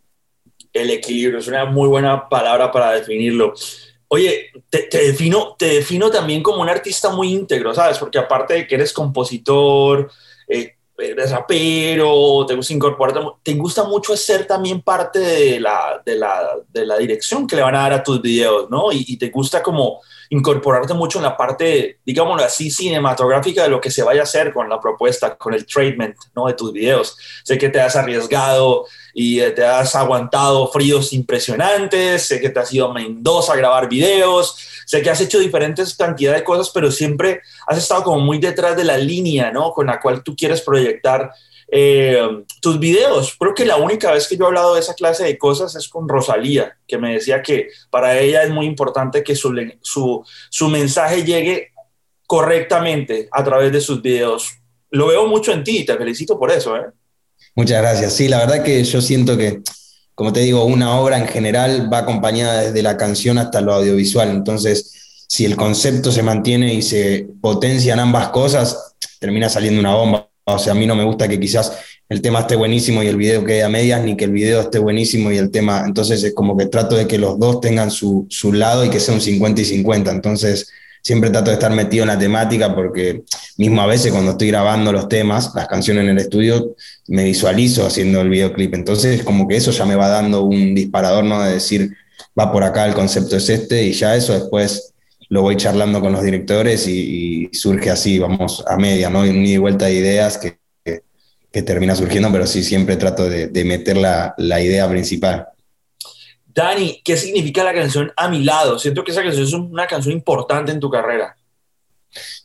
El 0.71 0.91
equilibrio 0.91 1.39
es 1.39 1.47
una 1.49 1.65
muy 1.65 1.89
buena 1.89 2.29
palabra 2.29 2.71
para 2.71 2.93
definirlo. 2.93 3.53
Oye, 4.07 4.51
te, 4.69 4.87
defino, 4.91 5.57
te 5.59 5.65
defino 5.65 6.09
también 6.09 6.41
como 6.41 6.61
un 6.61 6.69
artista 6.69 7.09
muy 7.09 7.33
íntegro, 7.33 7.73
¿sabes? 7.73 7.97
Porque 7.97 8.17
aparte 8.17 8.53
de 8.53 8.67
que 8.67 8.75
eres 8.75 8.93
compositor, 8.93 10.09
eh, 10.47 10.75
eres 10.97 11.31
rapero, 11.31 12.45
te 12.47 12.55
gusta 12.55 12.73
incorporar, 12.73 13.23
te 13.43 13.53
gusta 13.53 13.83
mucho 13.83 14.15
ser 14.15 14.47
también 14.47 14.81
parte 14.81 15.19
de 15.19 15.59
la, 15.59 16.01
de 16.05 16.15
la, 16.15 16.49
de 16.71 16.85
la 16.85 16.97
dirección 16.97 17.47
que 17.47 17.55
le 17.55 17.61
van 17.61 17.75
a 17.75 17.81
dar 17.81 17.93
a 17.93 18.03
tus 18.03 18.21
videos, 18.21 18.69
¿no? 18.69 18.91
Y, 18.91 19.05
y, 19.07 19.17
te 19.17 19.29
gusta 19.29 19.61
como 19.61 20.01
incorporarte 20.29 20.93
mucho 20.93 21.19
en 21.19 21.23
la 21.23 21.37
parte, 21.37 21.99
digámoslo 22.05 22.43
así, 22.43 22.69
cinematográfica 22.71 23.63
de 23.63 23.69
lo 23.69 23.81
que 23.81 23.91
se 23.91 24.03
vaya 24.03 24.21
a 24.21 24.23
hacer 24.23 24.53
con 24.53 24.69
la 24.69 24.79
propuesta, 24.79 25.35
con 25.35 25.53
el 25.53 25.65
treatment, 25.65 26.15
¿no? 26.35 26.47
De 26.47 26.53
tus 26.53 26.71
videos. 26.73 27.17
Sé 27.43 27.57
que 27.57 27.69
te 27.69 27.79
has 27.79 27.95
arriesgado 27.95 28.85
y 29.13 29.39
eh, 29.39 29.51
te 29.51 29.65
has 29.65 29.95
aguantado 29.95 30.67
fríos 30.67 31.13
impresionantes, 31.13 32.27
sé 32.27 32.39
que 32.39 32.49
te 32.49 32.59
has 32.59 32.73
ido 32.73 32.89
a 32.89 32.93
Mendoza 32.93 33.53
a 33.53 33.57
grabar 33.57 33.87
videos, 33.87 34.57
sé 34.85 35.01
que 35.01 35.09
has 35.09 35.21
hecho 35.21 35.39
diferentes 35.39 35.95
cantidades 35.95 36.41
de 36.41 36.45
cosas, 36.45 36.69
pero 36.73 36.91
siempre 36.91 37.41
has 37.67 37.77
estado 37.77 38.03
como 38.03 38.19
muy 38.19 38.39
detrás 38.39 38.75
de 38.75 38.83
la 38.83 38.97
línea, 38.97 39.51
¿no? 39.51 39.71
Con 39.71 39.87
la 39.87 39.99
cual 39.99 40.23
tú 40.23 40.35
quieres 40.35 40.61
proyectar 40.61 41.31
eh, 41.67 42.19
tus 42.61 42.79
videos. 42.79 43.35
Creo 43.39 43.53
que 43.53 43.65
la 43.65 43.77
única 43.77 44.11
vez 44.11 44.27
que 44.27 44.37
yo 44.37 44.45
he 44.45 44.47
hablado 44.47 44.75
de 44.75 44.81
esa 44.81 44.93
clase 44.93 45.23
de 45.23 45.37
cosas 45.37 45.75
es 45.75 45.87
con 45.87 46.07
Rosalía, 46.07 46.77
que 46.87 46.97
me 46.97 47.13
decía 47.13 47.41
que 47.41 47.69
para 47.89 48.17
ella 48.19 48.43
es 48.43 48.49
muy 48.49 48.65
importante 48.65 49.23
que 49.23 49.35
su, 49.35 49.53
su, 49.81 50.23
su 50.49 50.69
mensaje 50.69 51.23
llegue 51.23 51.71
correctamente 52.27 53.27
a 53.31 53.43
través 53.43 53.71
de 53.71 53.81
sus 53.81 54.01
videos. 54.01 54.51
Lo 54.91 55.07
veo 55.07 55.27
mucho 55.27 55.51
en 55.51 55.63
ti 55.63 55.79
y 55.79 55.85
te 55.85 55.97
felicito 55.97 56.39
por 56.39 56.51
eso. 56.51 56.75
¿eh? 56.77 56.85
Muchas 57.55 57.81
gracias. 57.81 58.13
Sí, 58.13 58.27
la 58.27 58.39
verdad 58.39 58.63
que 58.63 58.83
yo 58.83 59.01
siento 59.01 59.37
que, 59.37 59.61
como 60.13 60.33
te 60.33 60.41
digo, 60.41 60.65
una 60.65 60.99
obra 60.99 61.17
en 61.17 61.27
general 61.27 61.91
va 61.91 61.99
acompañada 61.99 62.61
desde 62.61 62.81
la 62.81 62.97
canción 62.97 63.37
hasta 63.37 63.61
lo 63.61 63.73
audiovisual. 63.73 64.29
Entonces, 64.29 65.25
si 65.27 65.45
el 65.45 65.55
concepto 65.55 66.11
se 66.11 66.23
mantiene 66.23 66.73
y 66.73 66.81
se 66.81 67.27
potencian 67.41 67.99
ambas 67.99 68.29
cosas, 68.29 68.95
termina 69.19 69.49
saliendo 69.49 69.79
una 69.79 69.95
bomba. 69.95 70.24
O 70.45 70.59
sea, 70.59 70.73
a 70.73 70.75
mí 70.75 70.85
no 70.85 70.95
me 70.95 71.03
gusta 71.03 71.27
que 71.27 71.39
quizás 71.39 71.73
el 72.07 72.21
tema 72.21 72.41
esté 72.41 72.55
buenísimo 72.55 73.01
y 73.01 73.07
el 73.07 73.17
video 73.17 73.43
quede 73.43 73.63
a 73.63 73.69
medias, 73.69 74.03
ni 74.03 74.15
que 74.15 74.25
el 74.25 74.31
video 74.31 74.61
esté 74.61 74.77
buenísimo 74.77 75.31
y 75.31 75.37
el 75.37 75.49
tema. 75.49 75.83
Entonces, 75.85 76.23
es 76.23 76.33
como 76.35 76.55
que 76.55 76.67
trato 76.67 76.95
de 76.95 77.07
que 77.07 77.17
los 77.17 77.39
dos 77.39 77.61
tengan 77.61 77.89
su, 77.89 78.27
su 78.29 78.53
lado 78.53 78.85
y 78.85 78.89
que 78.89 78.99
sea 78.99 79.15
un 79.15 79.21
50 79.21 79.61
y 79.61 79.65
50. 79.65 80.11
Entonces, 80.11 80.69
siempre 81.05 81.29
trato 81.29 81.51
de 81.51 81.53
estar 81.53 81.71
metido 81.71 82.01
en 82.01 82.07
la 82.07 82.17
temática 82.17 82.73
porque 82.73 83.23
mismo 83.57 83.79
a 83.79 83.85
veces 83.85 84.11
cuando 84.11 84.31
estoy 84.31 84.47
grabando 84.47 84.91
los 84.91 85.07
temas, 85.07 85.51
las 85.53 85.67
canciones 85.67 86.03
en 86.03 86.09
el 86.09 86.17
estudio, 86.17 86.75
me 87.07 87.25
visualizo 87.25 87.85
haciendo 87.85 88.21
el 88.21 88.29
videoclip. 88.29 88.73
Entonces 88.73 89.23
como 89.23 89.47
que 89.47 89.55
eso 89.55 89.69
ya 89.69 89.85
me 89.85 89.95
va 89.95 90.07
dando 90.07 90.43
un 90.43 90.73
disparador, 90.73 91.23
¿no? 91.23 91.43
De 91.43 91.53
decir, 91.53 91.95
va 92.37 92.51
por 92.51 92.63
acá, 92.63 92.87
el 92.87 92.95
concepto 92.95 93.37
es 93.37 93.47
este 93.49 93.83
y 93.83 93.93
ya 93.93 94.15
eso 94.15 94.33
después 94.33 94.94
lo 95.29 95.41
voy 95.41 95.57
charlando 95.57 96.01
con 96.01 96.11
los 96.11 96.23
directores 96.23 96.87
y, 96.87 97.49
surge 97.51 97.89
así, 97.89 98.19
vamos 98.19 98.63
a 98.67 98.77
media, 98.77 99.09
¿no? 99.09 99.21
Un 99.21 99.45
ida 99.45 99.55
y 99.55 99.57
vuelta 99.57 99.85
de 99.85 99.93
ideas 99.93 100.37
que, 100.37 100.59
que, 100.83 101.61
termina 101.61 101.95
surgiendo, 101.95 102.29
pero 102.33 102.45
sí 102.45 102.63
siempre 102.63 102.97
trato 102.97 103.29
de, 103.29 103.47
de 103.47 103.63
meter 103.63 103.95
la, 103.95 104.35
la 104.37 104.61
idea 104.61 104.89
principal. 104.89 105.47
Dani, 106.45 107.01
¿qué 107.03 107.15
significa 107.15 107.63
la 107.63 107.73
canción 107.73 108.11
A 108.15 108.27
mi 108.27 108.43
lado? 108.43 108.77
Siento 108.77 109.03
que 109.03 109.11
esa 109.11 109.23
canción 109.23 109.45
es 109.45 109.53
una 109.53 109.87
canción 109.87 110.13
importante 110.13 110.71
en 110.71 110.79
tu 110.79 110.89
carrera. 110.89 111.35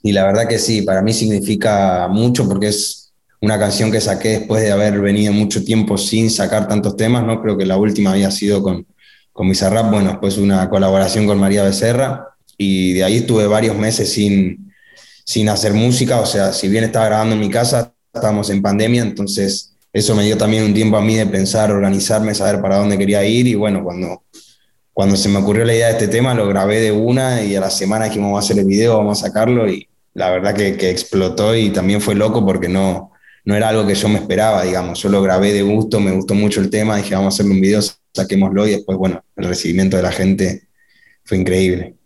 Y 0.02 0.12
la 0.12 0.24
verdad 0.24 0.48
que 0.48 0.58
sí, 0.58 0.82
para 0.82 1.02
mí 1.02 1.12
significa 1.12 2.08
mucho 2.08 2.48
porque 2.48 2.68
es 2.68 3.12
una 3.40 3.58
canción 3.58 3.90
que 3.90 4.00
saqué 4.00 4.40
después 4.40 4.62
de 4.62 4.72
haber 4.72 5.00
venido 5.00 5.32
mucho 5.32 5.64
tiempo 5.64 5.96
sin 5.96 6.30
sacar 6.30 6.68
tantos 6.68 6.96
temas, 6.96 7.24
¿no? 7.24 7.40
Creo 7.42 7.56
que 7.56 7.66
la 7.66 7.76
última 7.76 8.12
había 8.12 8.30
sido 8.30 8.62
con, 8.62 8.86
con 9.32 9.48
Bizarrap, 9.48 9.90
bueno, 9.90 10.10
después 10.10 10.38
una 10.38 10.68
colaboración 10.68 11.26
con 11.26 11.38
María 11.38 11.62
Becerra 11.64 12.29
y 12.62 12.92
de 12.92 13.04
ahí 13.04 13.16
estuve 13.16 13.46
varios 13.46 13.74
meses 13.74 14.12
sin, 14.12 14.70
sin 15.24 15.48
hacer 15.48 15.72
música, 15.72 16.20
o 16.20 16.26
sea, 16.26 16.52
si 16.52 16.68
bien 16.68 16.84
estaba 16.84 17.06
grabando 17.06 17.34
en 17.34 17.40
mi 17.40 17.48
casa, 17.48 17.94
estábamos 18.12 18.50
en 18.50 18.60
pandemia, 18.60 19.00
entonces 19.00 19.72
eso 19.94 20.14
me 20.14 20.24
dio 20.24 20.36
también 20.36 20.64
un 20.64 20.74
tiempo 20.74 20.98
a 20.98 21.00
mí 21.00 21.16
de 21.16 21.24
pensar, 21.24 21.72
organizarme, 21.72 22.34
saber 22.34 22.60
para 22.60 22.76
dónde 22.76 22.98
quería 22.98 23.24
ir 23.24 23.46
y 23.46 23.54
bueno, 23.54 23.82
cuando, 23.82 24.24
cuando 24.92 25.16
se 25.16 25.30
me 25.30 25.38
ocurrió 25.38 25.64
la 25.64 25.72
idea 25.72 25.86
de 25.86 25.92
este 25.92 26.08
tema, 26.08 26.34
lo 26.34 26.46
grabé 26.48 26.82
de 26.82 26.92
una 26.92 27.42
y 27.42 27.56
a 27.56 27.60
la 27.60 27.70
semana 27.70 28.04
dijimos, 28.04 28.26
vamos 28.26 28.44
a 28.44 28.46
hacer 28.46 28.58
el 28.58 28.66
video, 28.66 28.98
vamos 28.98 29.22
a 29.22 29.28
sacarlo 29.28 29.66
y 29.66 29.88
la 30.12 30.28
verdad 30.28 30.54
que, 30.54 30.90
explotó 30.90 31.56
y 31.56 31.70
también 31.70 32.02
fue 32.02 32.14
loco 32.14 32.44
porque 32.44 32.68
no, 32.68 33.12
no 33.46 33.56
era 33.56 33.70
algo 33.70 33.86
que 33.86 33.94
yo 33.94 34.06
me 34.10 34.18
esperaba, 34.18 34.64
digamos. 34.64 35.00
Yo 35.02 35.08
lo 35.08 35.22
grabé 35.22 35.54
de 35.54 35.62
gusto, 35.62 35.98
me 35.98 36.10
gustó 36.10 36.34
mucho 36.34 36.60
el 36.60 36.68
tema, 36.68 36.98
dije, 36.98 37.14
vamos 37.14 37.32
a 37.32 37.36
hacerle 37.36 37.52
un 37.52 37.62
video, 37.62 37.80
saquémoslo 38.12 38.66
y 38.66 38.72
después, 38.72 38.98
bueno, 38.98 39.24
el 39.36 39.46
recibimiento 39.46 39.96
de 39.96 40.02
la 40.02 40.12
gente 40.12 40.68
fue 41.24 41.38
increíble. 41.38 41.99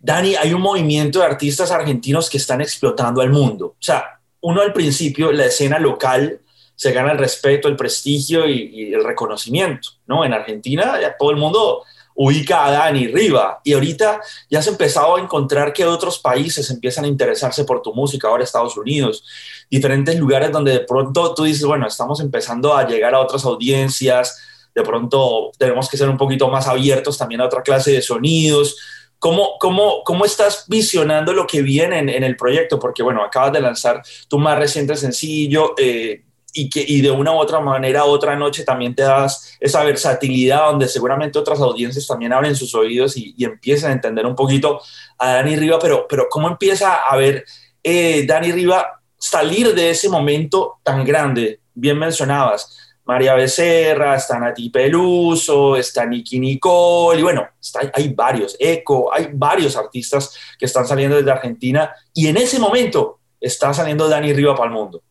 Dani, 0.00 0.34
hay 0.36 0.52
un 0.54 0.62
movimiento 0.62 1.20
de 1.20 1.26
artistas 1.26 1.70
argentinos 1.70 2.28
que 2.28 2.38
están 2.38 2.60
explotando 2.60 3.20
al 3.20 3.30
mundo. 3.30 3.66
O 3.66 3.76
sea, 3.82 4.20
uno 4.40 4.60
al 4.60 4.72
principio, 4.72 5.32
la 5.32 5.46
escena 5.46 5.78
local 5.78 6.40
se 6.74 6.92
gana 6.92 7.12
el 7.12 7.18
respeto, 7.18 7.68
el 7.68 7.76
prestigio 7.76 8.48
y, 8.48 8.92
el 8.92 9.04
reconocimiento, 9.04 9.90
¿no? 10.06 10.24
En 10.24 10.32
Argentina 10.32 11.00
ya 11.00 11.16
todo 11.16 11.30
el 11.30 11.36
mundo 11.36 11.84
ubica 12.14 12.66
a 12.66 12.70
Dani 12.72 13.06
Riva 13.06 13.60
y 13.64 13.72
ahorita 13.72 14.20
ya 14.50 14.60
se 14.60 14.68
ha 14.68 14.72
empezado 14.72 15.16
a 15.16 15.20
encontrar 15.20 15.72
que 15.72 15.86
otros 15.86 16.18
países 16.18 16.68
empiezan 16.70 17.04
a 17.04 17.08
interesarse 17.08 17.64
por 17.64 17.80
tu 17.80 17.94
música, 17.94 18.28
ahora 18.28 18.44
Estados 18.44 18.76
Unidos, 18.76 19.24
diferentes 19.70 20.18
lugares 20.18 20.50
donde 20.52 20.72
de 20.72 20.80
pronto 20.80 21.34
tú 21.34 21.44
dices, 21.44 21.64
bueno, 21.64 21.86
estamos 21.86 22.20
empezando 22.20 22.76
a 22.76 22.86
llegar 22.86 23.14
a 23.14 23.20
otras 23.20 23.44
audiencias, 23.44 24.42
de 24.74 24.82
pronto 24.82 25.52
tenemos 25.58 25.88
que 25.88 25.96
ser 25.96 26.08
un 26.08 26.16
poquito 26.16 26.48
más 26.48 26.66
abiertos 26.66 27.16
también 27.16 27.40
a 27.40 27.46
otra 27.46 27.62
clase 27.62 27.92
de 27.92 28.02
sonidos. 28.02 28.76
¿Cómo, 29.22 29.56
cómo, 29.60 30.02
cómo 30.02 30.24
estás 30.24 30.64
visionando 30.66 31.32
lo 31.32 31.46
que 31.46 31.62
viene 31.62 32.00
en, 32.00 32.24
el 32.24 32.34
proyecto? 32.34 32.80
Porque, 32.80 33.04
bueno, 33.04 33.22
acabas 33.22 33.52
de 33.52 33.60
lanzar 33.60 34.02
tu 34.26 34.36
más 34.36 34.58
reciente 34.58 34.96
sencillo 34.96 35.74
eh, 35.78 36.24
y, 36.52 36.68
que, 36.68 36.84
y 36.84 37.00
de 37.02 37.12
una 37.12 37.30
u 37.30 37.36
otra 37.36 37.60
manera, 37.60 38.04
otra 38.04 38.34
noche 38.34 38.64
también 38.64 38.96
te 38.96 39.04
das 39.04 39.56
esa 39.60 39.84
versatilidad 39.84 40.66
donde 40.66 40.88
seguramente 40.88 41.38
otras 41.38 41.60
audiencias 41.60 42.04
también 42.04 42.32
abren 42.32 42.56
sus 42.56 42.74
oídos 42.74 43.16
y, 43.16 43.36
empiezan 43.44 43.92
a 43.92 43.94
entender 43.94 44.26
un 44.26 44.34
poquito 44.34 44.80
a 45.18 45.34
Dani 45.34 45.54
Riva, 45.54 45.78
pero, 45.78 46.04
pero 46.08 46.26
¿cómo 46.28 46.48
empieza 46.48 46.96
a 46.96 47.16
ver 47.16 47.44
eh, 47.80 48.26
Dani 48.26 48.50
Riva 48.50 49.02
salir 49.16 49.72
de 49.72 49.90
ese 49.90 50.08
momento 50.08 50.80
tan 50.82 51.04
grande? 51.04 51.60
Bien 51.74 51.96
mencionabas 51.96 52.76
María 53.04 53.34
Becerra, 53.34 54.16
está 54.16 54.38
Nati 54.38 54.70
Peluso, 54.70 55.76
está 55.76 56.06
Nicky 56.06 56.38
Nicole, 56.38 57.20
y 57.20 57.22
bueno, 57.22 57.46
hay 57.92 58.08
varios, 58.14 58.56
Eco, 58.58 59.12
hay 59.12 59.28
varios 59.32 59.76
artistas 59.76 60.34
que 60.58 60.66
están 60.66 60.86
saliendo 60.86 61.16
desde 61.16 61.30
Argentina, 61.30 61.92
y 62.14 62.28
en 62.28 62.36
ese 62.36 62.58
momento 62.58 63.20
está 63.40 63.74
saliendo 63.74 64.08
Dani 64.08 64.32
Riva 64.32 64.54
para 64.54 64.68
el 64.68 64.74
mundo. 64.74 65.02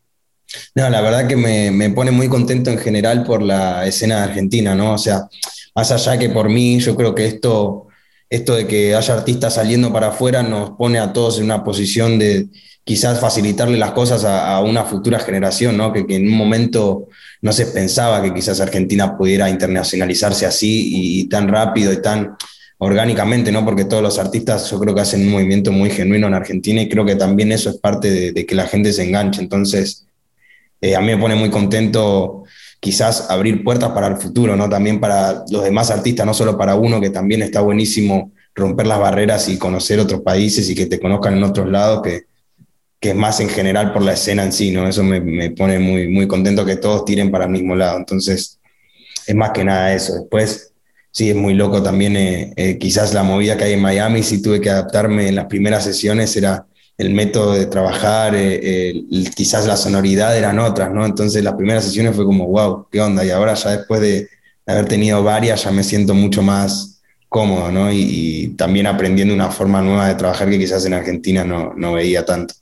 No, 0.75 0.89
la 0.89 1.01
verdad 1.01 1.27
que 1.27 1.35
me, 1.35 1.71
me, 1.71 1.89
pone 1.91 2.11
muy 2.11 2.27
contento 2.27 2.69
en 2.69 2.77
general 2.77 3.23
por 3.23 3.41
la 3.41 3.85
escena 3.85 4.17
de 4.17 4.23
argentina, 4.23 4.75
¿no? 4.75 4.93
O 4.93 4.97
sea, 4.97 5.27
más 5.75 5.91
allá 5.91 6.17
que 6.17 6.29
por 6.29 6.49
mí, 6.49 6.79
yo 6.79 6.95
creo 6.95 7.15
que 7.15 7.25
esto, 7.25 7.87
esto 8.29 8.55
de 8.55 8.67
que 8.67 8.95
haya 8.95 9.13
artistas 9.13 9.55
saliendo 9.55 9.91
para 9.93 10.07
afuera 10.07 10.43
nos 10.43 10.71
pone 10.71 10.99
a 10.99 11.13
todos 11.13 11.37
en 11.37 11.45
una 11.45 11.63
posición 11.63 12.19
de 12.19 12.47
quizás 12.83 13.19
facilitarle 13.19 13.77
las 13.77 13.91
cosas 13.91 14.25
a, 14.25 14.59
una 14.61 14.83
futura 14.83 15.19
generación, 15.19 15.77
¿no? 15.77 15.93
Que, 15.93 16.05
en 16.09 16.27
un 16.27 16.35
momento 16.35 17.07
no 17.41 17.51
se 17.53 17.67
pensaba 17.67 18.21
que 18.21 18.33
quizás 18.33 18.59
Argentina 18.59 19.17
pudiera 19.17 19.49
internacionalizarse 19.49 20.45
así 20.45 21.19
y, 21.19 21.29
tan 21.29 21.47
rápido 21.47 21.93
y 21.93 22.01
tan 22.01 22.35
orgánicamente, 22.79 23.51
¿no? 23.51 23.63
Porque 23.63 23.85
todos 23.85 24.01
los 24.01 24.17
artistas 24.17 24.69
yo 24.69 24.79
creo 24.79 24.95
que 24.95 25.01
hacen 25.01 25.21
un 25.21 25.31
movimiento 25.31 25.71
muy 25.71 25.91
genuino 25.91 26.27
en 26.27 26.33
Argentina 26.33 26.81
y 26.81 26.89
creo 26.89 27.05
que 27.05 27.15
también 27.15 27.51
eso 27.51 27.69
es 27.69 27.77
parte 27.77 28.31
de, 28.31 28.45
que 28.45 28.55
la 28.55 28.67
gente 28.67 28.91
se 28.91 29.03
enganche. 29.03 29.41
Entonces, 29.41 30.07
eh, 30.81 30.95
a 30.95 30.99
mí 31.01 31.07
me 31.07 31.17
pone 31.17 31.35
muy 31.35 31.51
contento 31.51 32.43
quizás 32.79 33.29
abrir 33.29 33.63
puertas 33.63 33.91
para 33.91 34.07
el 34.07 34.17
futuro, 34.17 34.55
¿no? 34.55 34.67
También 34.67 34.99
para 34.99 35.45
los 35.51 35.63
demás 35.63 35.91
artistas, 35.91 36.25
no 36.25 36.33
solo 36.33 36.57
para 36.57 36.73
uno, 36.73 36.99
que 36.99 37.11
también 37.11 37.43
está 37.43 37.61
buenísimo 37.61 38.31
romper 38.55 38.87
las 38.87 38.99
barreras 38.99 39.47
y 39.49 39.59
conocer 39.59 39.99
otros 39.99 40.21
países 40.21 40.67
y 40.69 40.75
que 40.75 40.87
te 40.87 40.99
conozcan 40.99 41.37
en 41.37 41.43
otros 41.43 41.69
lados, 41.69 42.01
que, 42.01 42.30
que 43.01 43.09
es 43.09 43.15
más 43.15 43.39
en 43.39 43.49
general 43.49 43.91
por 43.93 44.03
la 44.03 44.13
escena 44.13 44.43
en 44.43 44.53
sí, 44.53 44.69
¿no? 44.71 44.87
Eso 44.87 45.03
me, 45.03 45.19
me, 45.19 45.49
pone 45.49 45.79
muy, 45.79 46.07
muy 46.07 46.27
contento 46.27 46.63
que 46.63 46.75
todos 46.75 47.03
tiren 47.03 47.31
para 47.31 47.45
el 47.45 47.51
mismo 47.51 47.75
lado. 47.75 47.97
Entonces, 47.97 48.59
es 49.25 49.35
más 49.35 49.51
que 49.51 49.63
nada 49.63 49.91
eso. 49.93 50.13
Después, 50.13 50.73
sí, 51.11 51.31
es 51.31 51.35
muy 51.35 51.55
loco 51.55 51.81
también, 51.81 52.15
eh, 52.15 52.53
eh, 52.55 52.77
quizás 52.77 53.13
la 53.15 53.23
movida 53.23 53.57
que 53.57 53.63
hay 53.65 53.73
en 53.73 53.81
Miami, 53.81 54.21
sí 54.21 54.39
tuve 54.39 54.61
que 54.61 54.69
adaptarme 54.69 55.27
en 55.27 55.35
las 55.35 55.47
primeras 55.47 55.83
sesiones, 55.83 56.37
era 56.37 56.67
el 56.95 57.09
método 57.11 57.53
de 57.53 57.65
trabajar, 57.65 58.33
eh, 58.35 58.93
quizás 59.35 59.65
la 59.65 59.77
sonoridad 59.77 60.37
eran 60.37 60.59
otras, 60.59 60.91
¿no? 60.91 61.03
Entonces, 61.03 61.43
las 61.43 61.55
primeras 61.55 61.83
sesiones 61.83 62.15
fue 62.15 62.25
como, 62.25 62.45
wow, 62.47 62.87
¿qué 62.91 63.01
onda? 63.01 63.25
Y 63.25 63.31
ahora 63.31 63.55
ya 63.55 63.77
después 63.77 63.99
de 64.01 64.29
haber 64.67 64.85
tenido 64.85 65.23
varias, 65.23 65.63
ya 65.63 65.71
me 65.71 65.83
siento 65.83 66.13
mucho 66.13 66.43
más 66.43 67.01
cómodo, 67.27 67.71
¿no? 67.71 67.91
Y, 67.91 67.97
y 67.99 68.47
también 68.49 68.85
aprendiendo 68.85 69.33
una 69.33 69.49
forma 69.49 69.81
nueva 69.81 70.07
de 70.07 70.15
trabajar 70.15 70.49
que 70.51 70.59
quizás 70.59 70.85
en 70.85 70.93
Argentina 70.93 71.43
no, 71.43 71.73
no 71.75 71.93
veía 71.93 72.23
tanto. 72.25 72.60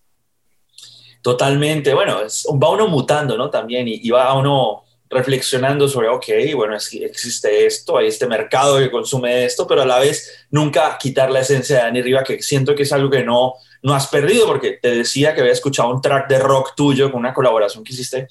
Totalmente, 1.21 1.93
bueno, 1.93 2.19
va 2.61 2.69
uno 2.69 2.88
mutando, 2.88 3.38
¿no? 3.38 3.49
También 3.49 3.88
y, 3.88 4.09
va 4.09 4.33
uno 4.38 4.83
reflexionando 5.09 5.88
sobre, 5.88 6.07
ok, 6.07 6.25
bueno, 6.55 6.75
existe 6.75 7.65
esto, 7.65 7.97
hay 7.97 8.07
este 8.07 8.27
mercado 8.27 8.77
que 8.77 8.91
consume 8.91 9.43
esto, 9.43 9.65
pero 9.67 9.81
a 9.81 9.85
la 9.85 9.99
vez 9.99 10.45
nunca 10.51 10.97
quitar 10.99 11.31
la 11.31 11.39
esencia 11.39 11.77
de 11.77 11.81
Dani 11.81 12.01
Riva, 12.03 12.23
que 12.23 12.41
siento 12.41 12.75
que 12.75 12.83
es 12.83 12.93
algo 12.93 13.09
que 13.09 13.23
no, 13.23 13.55
no 13.81 13.95
has 13.95 14.07
perdido, 14.07 14.45
porque 14.45 14.77
te 14.81 14.91
decía 14.91 15.33
que 15.33 15.41
había 15.41 15.53
escuchado 15.53 15.89
un 15.89 15.99
track 15.99 16.29
de 16.29 16.39
rock 16.39 16.73
tuyo 16.75 17.11
con 17.11 17.21
una 17.21 17.33
colaboración 17.33 17.83
que 17.83 17.93
hiciste, 17.93 18.27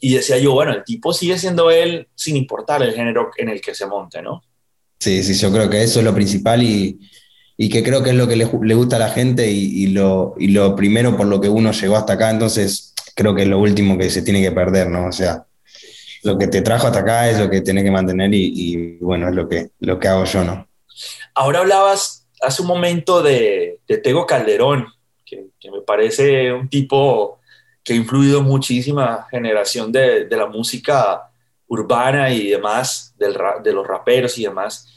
y 0.00 0.14
decía 0.14 0.38
yo, 0.38 0.52
bueno, 0.52 0.72
el 0.72 0.82
tipo 0.82 1.12
sigue 1.12 1.38
siendo 1.38 1.70
él 1.70 2.08
sin 2.14 2.36
importar 2.36 2.82
el 2.82 2.94
género 2.94 3.30
en 3.36 3.50
el 3.50 3.60
que 3.60 3.74
se 3.74 3.86
monte, 3.86 4.22
¿no? 4.22 4.42
Sí, 4.98 5.22
sí, 5.22 5.34
yo 5.34 5.52
creo 5.52 5.68
que 5.68 5.82
eso 5.82 5.98
es 5.98 6.04
lo 6.04 6.14
principal 6.14 6.62
y, 6.62 6.98
y 7.56 7.68
que 7.68 7.82
creo 7.82 8.02
que 8.02 8.10
es 8.10 8.16
lo 8.16 8.26
que 8.26 8.36
le, 8.36 8.44
gusta 8.44 8.96
a 8.96 8.98
la 8.98 9.10
gente 9.10 9.50
y, 9.50 9.86
lo, 9.88 10.34
y, 10.38 10.48
lo, 10.48 10.74
primero 10.74 11.16
por 11.16 11.26
lo 11.26 11.40
que 11.40 11.48
uno 11.48 11.72
llegó 11.72 11.96
hasta 11.96 12.14
acá, 12.14 12.30
entonces 12.30 12.94
creo 13.14 13.34
que 13.34 13.42
es 13.42 13.48
lo 13.48 13.58
último 13.58 13.96
que 13.96 14.10
se 14.10 14.22
tiene 14.22 14.42
que 14.42 14.50
perder, 14.50 14.90
¿no? 14.90 15.06
O 15.06 15.12
sea, 15.12 15.46
lo 16.24 16.36
que 16.36 16.48
te 16.48 16.62
trajo 16.62 16.86
hasta 16.86 17.00
acá 17.00 17.30
es 17.30 17.38
lo 17.38 17.48
que 17.48 17.60
tenés 17.60 17.84
que 17.84 17.90
mantener 17.90 18.30
y, 18.34 18.98
bueno, 19.00 19.28
es 19.28 19.34
lo 19.34 19.48
que, 19.48 19.70
lo 19.80 19.98
que 19.98 20.08
hago 20.08 20.24
yo, 20.24 20.42
¿no? 20.42 20.66
Ahora 21.34 21.60
hablabas 21.60 22.26
hace 22.40 22.62
un 22.62 22.68
momento 22.68 23.22
de, 23.22 23.78
de 23.86 23.98
Tego 23.98 24.26
Calderón, 24.26 24.86
que, 25.24 25.46
me 25.70 25.80
parece 25.80 26.52
un 26.52 26.68
tipo 26.68 27.40
que 27.82 27.92
ha 27.92 27.96
influido 27.96 28.42
muchísima 28.42 29.26
generación 29.30 29.92
de, 29.92 30.24
de 30.24 30.36
la 30.36 30.46
música 30.46 31.30
urbana 31.66 32.30
y 32.30 32.50
demás, 32.50 33.14
del, 33.18 33.36
de 33.62 33.72
los 33.72 33.86
raperos 33.86 34.38
y 34.38 34.44
demás. 34.44 34.93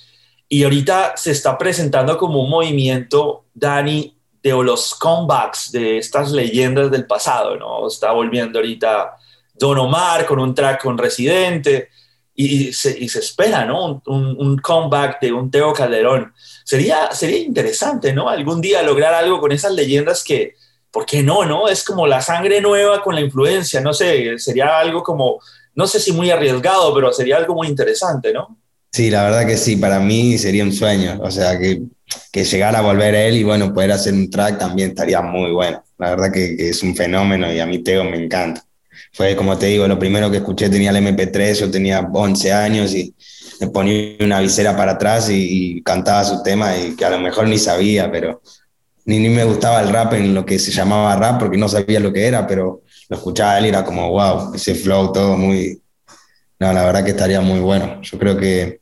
Y 0.49 0.63
ahorita 0.63 1.17
se 1.17 1.31
está 1.31 1.57
presentando 1.57 2.17
como 2.17 2.43
un 2.43 2.49
movimiento, 2.49 3.45
Dani, 3.53 4.17
de 4.41 4.63
los 4.63 4.95
comebacks 4.95 5.71
de 5.71 5.97
estas 5.97 6.31
leyendas 6.31 6.89
del 6.89 7.05
pasado, 7.05 7.57
¿no? 7.57 7.87
Está 7.87 8.11
volviendo 8.11 8.59
ahorita 8.59 9.17
Don 9.53 9.77
Omar 9.77 10.25
con 10.25 10.39
un 10.39 10.55
track 10.55 10.83
con 10.83 10.97
Residente 10.97 11.89
y, 12.33 12.71
se, 12.71 13.03
espera, 13.03 13.65
¿no? 13.65 14.01
Un, 14.05 14.37
un, 14.39 14.57
comeback 14.59 15.19
de 15.19 15.33
un 15.33 15.49
Teo 15.49 15.73
Calderón. 15.73 16.33
Sería, 16.63 17.11
sería 17.11 17.39
interesante, 17.39 18.13
¿no? 18.13 18.29
Algún 18.29 18.61
día 18.61 18.83
lograr 18.83 19.13
algo 19.15 19.39
con 19.39 19.51
esas 19.51 19.71
leyendas 19.73 20.23
que, 20.23 20.53
¿por 20.91 21.05
qué 21.05 21.23
no, 21.23 21.43
no? 21.45 21.67
Es 21.67 21.83
como 21.83 22.05
la 22.05 22.21
sangre 22.21 22.61
nueva 22.61 23.01
con 23.01 23.15
la 23.15 23.21
influencia, 23.21 23.81
no 23.81 23.91
sé, 23.93 24.37
sería 24.37 24.77
algo 24.77 25.01
como, 25.01 25.39
no 25.73 25.87
sé 25.87 25.99
si 25.99 26.11
muy 26.11 26.29
arriesgado, 26.29 26.93
pero 26.93 27.11
sería 27.11 27.37
algo 27.37 27.55
muy 27.55 27.67
interesante, 27.67 28.31
¿no? 28.31 28.55
Sí, 28.91 29.09
la 29.11 29.23
verdad 29.23 29.45
que 29.45 29.57
sí, 29.57 29.75
para 29.75 29.99
mí 29.99 30.37
sería 30.37 30.63
un 30.63 30.73
sueño, 30.73 31.19
o 31.21 31.29
sea, 31.29 31.59
que, 31.59 31.81
que 32.31 32.43
llegara 32.43 32.79
a 32.79 32.81
volver 32.81 33.15
él 33.15 33.37
y 33.37 33.43
bueno, 33.43 33.73
poder 33.73 33.91
hacer 33.91 34.13
un 34.13 34.29
track 34.29 34.57
también 34.57 34.89
estaría 34.89 35.21
muy 35.21 35.51
bueno. 35.51 35.83
La 35.97 36.11
verdad 36.11 36.31
que, 36.31 36.55
es 36.57 36.83
un 36.83 36.95
fenómeno 36.95 37.51
y 37.51 37.59
a 37.59 37.65
mí 37.65 37.79
Teo 37.79 38.03
me 38.03 38.17
encanta. 38.17 38.63
Fue 39.13 39.35
como 39.35 39.57
te 39.57 39.67
digo, 39.67 39.87
lo 39.87 39.99
primero 39.99 40.29
que 40.31 40.37
escuché 40.37 40.69
tenía 40.69 40.91
el 40.91 40.97
MP3, 40.97 41.59
yo 41.59 41.71
tenía 41.71 42.07
11 42.11 42.53
años 42.53 42.93
y 42.93 43.13
me 43.59 43.67
ponía 43.67 44.15
una 44.19 44.39
visera 44.39 44.75
para 44.75 44.93
atrás 44.93 45.29
y, 45.29 45.81
cantaba 45.83 46.23
su 46.23 46.43
tema 46.43 46.77
y 46.77 46.95
que 46.95 47.05
a 47.05 47.09
lo 47.09 47.19
mejor 47.19 47.47
ni 47.47 47.57
sabía, 47.57 48.11
pero 48.11 48.41
ni, 49.05 49.19
ni 49.19 49.29
me 49.29 49.43
gustaba 49.43 49.81
el 49.81 49.89
rap 49.89 50.13
en 50.13 50.33
lo 50.33 50.45
que 50.45 50.59
se 50.59 50.71
llamaba 50.71 51.15
rap 51.15 51.39
porque 51.39 51.57
no 51.57 51.67
sabía 51.67 51.99
lo 51.99 52.13
que 52.13 52.27
era, 52.27 52.45
pero 52.45 52.83
lo 53.09 53.17
escuchaba 53.17 53.57
él 53.57 53.65
y 53.65 53.69
era 53.69 53.83
como, 53.83 54.11
wow, 54.11 54.53
ese 54.53 54.75
flow 54.75 55.11
todo 55.11 55.37
muy, 55.37 55.81
no, 56.59 56.73
la 56.73 56.85
verdad 56.85 57.03
que 57.03 57.11
estaría 57.11 57.41
muy 57.41 57.59
bueno. 57.59 58.01
Yo 58.01 58.17
creo 58.17 58.37
que 58.37 58.81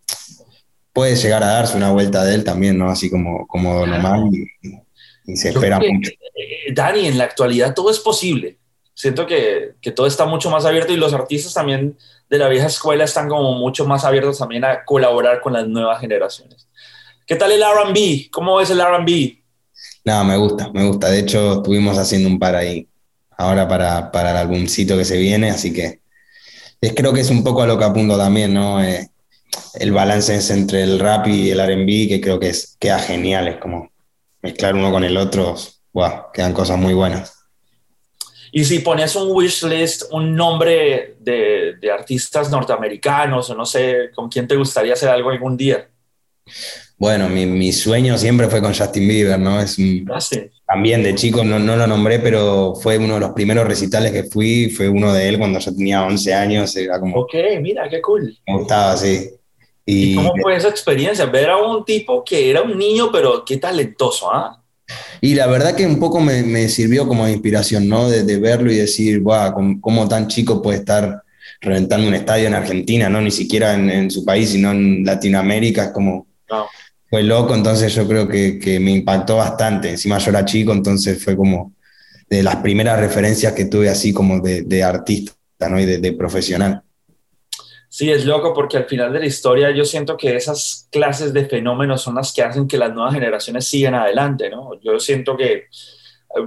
puede 0.93 1.15
llegar 1.15 1.43
a 1.43 1.47
darse 1.47 1.75
una 1.75 1.91
vuelta 1.91 2.23
de 2.23 2.35
él 2.35 2.43
también, 2.43 2.77
¿no? 2.77 2.89
Así 2.89 3.09
como, 3.09 3.45
como 3.47 3.85
normal 3.85 4.29
y, 4.33 5.35
se 5.35 5.49
espera 5.49 5.79
mucho. 5.79 6.11
Eh, 6.11 6.71
Dani, 6.73 7.07
en 7.07 7.17
la 7.17 7.25
actualidad 7.25 7.73
todo 7.73 7.91
es 7.91 7.99
posible. 7.99 8.57
Siento 8.93 9.27
que, 9.27 9.73
que, 9.81 9.91
todo 9.91 10.07
está 10.07 10.25
mucho 10.25 10.49
más 10.49 10.63
abierto 10.63 10.93
y 10.93 10.97
los 10.97 11.13
artistas 11.13 11.53
también 11.53 11.97
de 12.29 12.37
la 12.37 12.47
vieja 12.47 12.67
escuela 12.67 13.03
están 13.03 13.27
como 13.27 13.53
mucho 13.55 13.85
más 13.85 14.05
abiertos 14.05 14.37
también 14.37 14.63
a 14.63 14.85
colaborar 14.85 15.41
con 15.41 15.51
las 15.51 15.67
nuevas 15.67 15.99
generaciones. 15.99 16.69
¿Qué 17.27 17.35
tal 17.35 17.51
el 17.51 17.61
RB? 17.61 18.29
¿Cómo 18.31 18.61
es 18.61 18.69
el 18.69 18.79
RB? 18.79 19.39
No, 20.05 20.23
me 20.23 20.37
gusta, 20.37 20.71
me 20.71 20.85
gusta. 20.85 21.09
De 21.09 21.19
hecho, 21.19 21.55
estuvimos 21.55 21.97
haciendo 21.97 22.29
un 22.29 22.39
par 22.39 22.55
ahí 22.55 22.87
ahora 23.31 23.67
para, 23.67 24.11
para 24.11 24.31
el 24.31 24.37
álbumcito 24.37 24.97
que 24.97 25.03
se 25.03 25.17
viene, 25.17 25.49
así 25.49 25.73
que 25.73 26.04
creo 26.93 27.13
que 27.13 27.21
es 27.21 27.29
un 27.29 27.43
poco 27.43 27.61
a 27.61 27.67
lo 27.67 27.77
que 27.77 27.85
apunto 27.85 28.17
también, 28.17 28.53
¿no? 28.53 28.83
Eh, 28.83 29.09
el 29.79 29.91
balance 29.91 30.35
es 30.35 30.49
entre 30.49 30.83
el 30.83 30.99
rap 30.99 31.27
y 31.27 31.51
el 31.51 31.59
RB, 31.59 32.07
que 32.09 32.21
creo 32.21 32.39
que 32.39 32.49
es, 32.49 32.75
queda 32.79 32.99
genial, 32.99 33.47
es 33.47 33.57
como 33.57 33.91
mezclar 34.41 34.75
uno 34.75 34.91
con 34.91 35.03
el 35.03 35.17
otro, 35.17 35.55
wow, 35.93 36.31
quedan 36.33 36.53
cosas 36.53 36.77
muy 36.77 36.93
buenas. 36.93 37.33
Y 38.51 38.63
si 38.63 38.79
pones 38.79 39.15
un 39.15 39.29
wish 39.31 39.63
list, 39.63 40.03
un 40.11 40.33
nombre 40.35 41.17
de, 41.19 41.75
de, 41.79 41.91
artistas 41.91 42.49
norteamericanos 42.49 43.49
o 43.49 43.55
no 43.55 43.65
sé, 43.65 44.11
¿con 44.15 44.29
quién 44.29 44.47
te 44.47 44.55
gustaría 44.55 44.93
hacer 44.93 45.09
algo 45.09 45.29
algún 45.29 45.57
día? 45.57 45.89
Bueno, 46.97 47.27
mi, 47.27 47.45
mi 47.45 47.73
sueño 47.73 48.17
siempre 48.17 48.47
fue 48.47 48.61
con 48.61 48.73
Justin 48.73 49.07
Bieber, 49.07 49.39
¿no? 49.39 49.59
Es 49.59 49.77
un, 49.77 50.09
ah, 50.09 50.19
También 50.67 51.03
de 51.03 51.13
chico, 51.13 51.43
no, 51.43 51.59
no, 51.59 51.75
lo 51.75 51.85
nombré, 51.85 52.19
pero 52.19 52.73
fue 52.75 52.97
uno 52.97 53.15
de 53.15 53.19
los 53.19 53.31
primeros 53.33 53.67
recitales 53.67 54.11
que 54.11 54.23
fui, 54.23 54.69
fue 54.69 54.89
uno 54.89 55.13
de 55.13 55.29
él 55.29 55.37
cuando 55.37 55.59
yo 55.59 55.75
tenía 55.75 56.03
11 56.03 56.33
años, 56.33 56.75
era 56.75 56.99
como... 56.99 57.17
Ok, 57.17 57.35
mira, 57.61 57.87
qué 57.87 58.01
cool. 58.01 58.35
Me 58.47 58.57
gustaba, 58.57 58.97
sí. 58.97 59.29
¿Y, 59.85 60.15
cómo 60.15 60.33
fue 60.41 60.55
esa 60.55 60.69
experiencia? 60.69 61.27
Ver 61.27 61.51
a 61.51 61.57
un 61.57 61.85
tipo 61.85 62.23
que 62.23 62.49
era 62.49 62.63
un 62.63 62.75
niño, 62.77 63.11
pero 63.11 63.45
qué 63.45 63.57
talentoso, 63.57 64.31
¿ah? 64.33 64.59
Y 65.21 65.35
la 65.35 65.45
verdad 65.45 65.75
que 65.75 65.85
un 65.85 65.99
poco 65.99 66.19
me, 66.19 66.41
me 66.41 66.67
sirvió 66.67 67.07
como 67.07 67.27
inspiración, 67.27 67.87
¿no? 67.87 68.09
De, 68.09 68.23
de 68.23 68.39
verlo 68.39 68.71
y 68.71 68.77
decir, 68.77 69.19
wow, 69.19 69.79
cómo, 69.79 70.07
tan 70.07 70.27
chico 70.27 70.63
puede 70.63 70.79
estar 70.79 71.23
reventando 71.61 72.07
un 72.07 72.15
estadio 72.15 72.47
en 72.47 72.55
Argentina, 72.55 73.07
¿no? 73.07 73.21
Ni 73.21 73.31
siquiera 73.31 73.75
en, 73.75 73.89
en 73.91 74.09
su 74.09 74.25
país, 74.25 74.49
sino 74.49 74.71
en 74.71 75.05
Latinoamérica, 75.05 75.85
es 75.85 75.91
como... 75.91 76.25
Fue 77.15 77.23
loco, 77.23 77.55
entonces 77.55 77.95
yo 77.95 78.05
creo 78.09 78.27
que, 78.27 78.59
que, 78.59 78.77
me 78.77 78.91
impactó 78.91 79.37
bastante. 79.37 79.89
Encima 79.89 80.17
yo 80.17 80.31
era 80.31 80.43
chico, 80.43 80.73
entonces 80.73 81.23
fue 81.23 81.37
como 81.37 81.73
de 82.29 82.43
las 82.43 82.57
primeras 82.57 82.99
referencias 82.99 83.53
que 83.53 83.63
tuve 83.63 83.87
así 83.87 84.13
como 84.13 84.41
de, 84.41 84.63
de 84.63 84.83
artista, 84.83 85.33
¿no? 85.69 85.79
Y 85.79 85.85
de, 85.85 86.11
profesional. 86.11 86.81
Sí, 87.87 88.11
es 88.11 88.25
loco 88.25 88.53
porque 88.53 88.75
al 88.75 88.83
final 88.83 89.13
de 89.13 89.19
la 89.19 89.27
historia 89.27 89.71
yo 89.71 89.85
siento 89.85 90.17
que 90.17 90.35
esas 90.35 90.89
clases 90.91 91.31
de 91.31 91.45
fenómenos 91.45 92.01
son 92.01 92.15
las 92.15 92.33
que 92.33 92.41
hacen 92.43 92.67
que 92.67 92.77
las 92.77 92.93
nuevas 92.93 93.13
generaciones 93.13 93.65
sigan 93.65 93.95
adelante, 93.95 94.49
¿no? 94.49 94.71
Yo 94.81 94.99
siento 94.99 95.37
que 95.37 95.53
eh, 95.53 95.67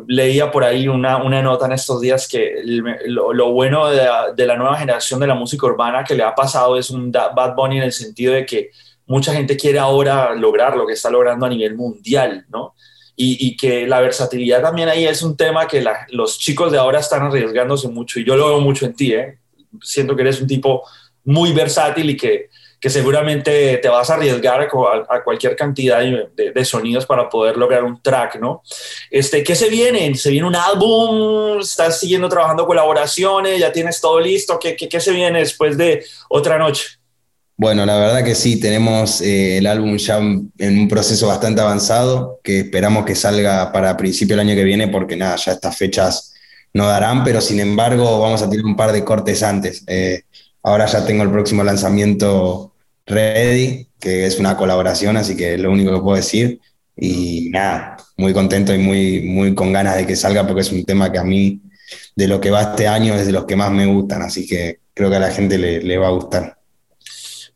leía 0.07 0.51
por 0.51 0.65
ahí 0.65 0.87
una, 0.87 1.17
una 1.17 1.41
nota 1.41 1.65
en 1.65 1.73
estos 1.73 2.03
días 2.03 2.29
que 2.29 2.57
lo, 3.07 3.33
lo 3.33 3.53
bueno 3.53 3.89
de 3.89 4.05
la, 4.05 4.33
de 4.37 4.47
la, 4.47 4.57
nueva 4.59 4.77
generación 4.77 5.19
de 5.19 5.29
la 5.29 5.35
música 5.35 5.65
urbana 5.65 6.05
que 6.05 6.15
le 6.15 6.25
ha 6.25 6.35
pasado 6.35 6.77
es 6.77 6.91
un 6.91 7.11
Bad 7.11 7.55
Bunny 7.57 7.79
en 7.79 7.85
el 7.85 7.93
sentido 7.93 8.35
de 8.35 8.45
que 8.45 8.71
mucha 9.09 9.33
gente 9.33 9.57
quiere 9.57 9.79
ahora 9.79 10.35
lograr 10.35 10.77
lo 10.77 10.87
que 10.87 10.93
está 10.93 11.11
logrando 11.11 11.47
a 11.47 11.49
nivel 11.49 11.75
mundial, 11.75 12.45
¿no? 12.49 12.75
Y, 13.21 13.57
que 13.57 13.85
la 13.89 14.01
versatilidad 14.01 14.63
también 14.63 14.89
ahí 14.89 15.05
es 15.05 15.23
un 15.23 15.37
tema 15.37 15.67
que 15.67 15.85
los 16.11 16.39
chicos 16.39 16.71
de 16.71 16.79
ahora 16.79 17.01
están 17.01 17.23
arriesgándose 17.23 17.89
mucho 17.89 18.21
y 18.21 18.25
yo 18.25 18.37
lo 18.37 18.47
veo 18.47 18.61
mucho 18.61 18.87
en 18.87 18.95
ti, 18.95 19.13
¿eh? 19.13 19.39
Siento 19.83 20.15
que 20.15 20.23
eres 20.23 20.41
un 20.41 20.47
tipo 20.47 20.85
muy 21.25 21.53
versátil 21.53 22.11
y 22.11 22.17
que, 22.17 22.49
que 22.81 22.89
seguramente 22.89 23.79
te 23.79 23.89
vas 23.89 24.09
a 24.09 24.15
arriesgar 24.15 24.61
a, 24.61 25.15
a 25.17 25.25
cualquier 25.25 25.57
cantidad 25.57 25.99
de, 25.99 26.53
de, 26.53 26.65
sonidos 26.65 27.07
para 27.07 27.29
poder 27.29 27.57
lograr 27.57 27.83
un 27.83 28.01
track, 28.01 28.37
¿no? 28.37 28.63
Este, 29.11 29.43
¿Qué 29.43 29.57
se 29.57 29.69
viene? 29.69 30.15
¿Se 30.15 30.31
viene 30.31 30.47
un 30.47 30.55
álbum? 30.55 31.59
¿Estás 31.59 31.99
siguiendo 31.99 32.29
trabajando 32.29 32.69
colaboraciones? 32.69 33.59
¿Ya 33.59 33.73
tienes 33.73 34.01
todo 34.01 34.21
listo? 34.21 34.61
¿Qué, 34.61 34.77
qué, 34.77 34.89
qué 34.89 35.01
se 35.01 35.11
viene 35.11 35.41
después 35.41 35.77
de 35.77 36.05
otra 36.29 36.57
noche? 36.57 36.98
Bueno, 37.59 37.85
la 37.85 37.99
verdad 37.99 38.25
que 38.25 38.35
sí, 38.37 38.61
tenemos 38.61 39.21
eh, 39.21 39.59
el 39.59 39.67
álbum 39.67 39.97
ya 39.97 40.19
en 40.19 40.79
un 40.79 40.89
proceso 40.89 41.27
bastante 41.27 41.61
avanzado, 41.61 42.41
que 42.43 42.61
esperamos 42.61 43.05
que 43.05 43.17
salga 43.17 43.73
para 43.73 43.97
principio 43.97 44.37
del 44.37 44.47
año 44.47 44.55
que 44.55 44.65
viene, 44.65 44.89
porque 44.89 45.17
nada, 45.17 45.37
ya 45.37 45.53
estas 45.53 45.77
fechas 45.77 46.33
no 46.73 46.87
darán, 46.87 47.25
pero 47.25 47.41
sin 47.41 47.59
embargo 47.59 48.21
vamos 48.21 48.43
a 48.43 48.49
tener 48.49 48.65
un 48.65 48.77
par 48.77 48.93
de 48.93 49.05
cortes 49.05 49.43
antes. 49.43 49.83
Eh, 49.89 50.23
Ahora 50.63 50.85
ya 50.87 51.05
tengo 51.07 51.23
el 51.23 51.31
próximo 51.31 51.65
lanzamiento 51.65 52.75
ready, 53.07 53.89
que 53.99 54.27
es 54.27 54.39
una 54.39 54.57
colaboración, 54.57 55.17
así 55.17 55.35
que 55.35 55.55
es 55.55 55.61
lo 55.61 55.71
único 55.71 55.95
que 55.95 56.01
puedo 56.01 56.17
decir. 56.17 56.61
Y 56.95 57.49
nada, 57.51 57.97
muy 58.19 58.35
contento 58.35 58.75
y 58.75 58.79
muy, 58.79 59.23
muy 59.23 59.55
con 59.55 59.73
ganas 59.73 59.97
de 59.97 60.07
que 60.07 60.15
salga 60.15 60.47
porque 60.47 60.63
es 60.63 60.73
un 60.73 60.85
tema 60.85 61.11
que 61.11 61.19
a 61.19 61.25
mí, 61.25 61.63
de 62.17 62.29
lo 62.29 62.41
que 62.41 62.51
va 62.51 62.63
este 62.63 62.87
año, 62.87 63.15
es 63.15 63.25
de 63.27 63.33
los 63.33 63.47
que 63.47 63.57
más 63.57 63.71
me 63.71 63.87
gustan, 63.87 64.21
así 64.23 64.47
que 64.47 64.81
creo 64.93 65.09
que 65.09 65.17
a 65.17 65.21
la 65.21 65.31
gente 65.31 65.57
le, 65.57 65.81
le 65.83 65.97
va 65.97 66.09
a 66.09 66.11
gustar. 66.11 66.58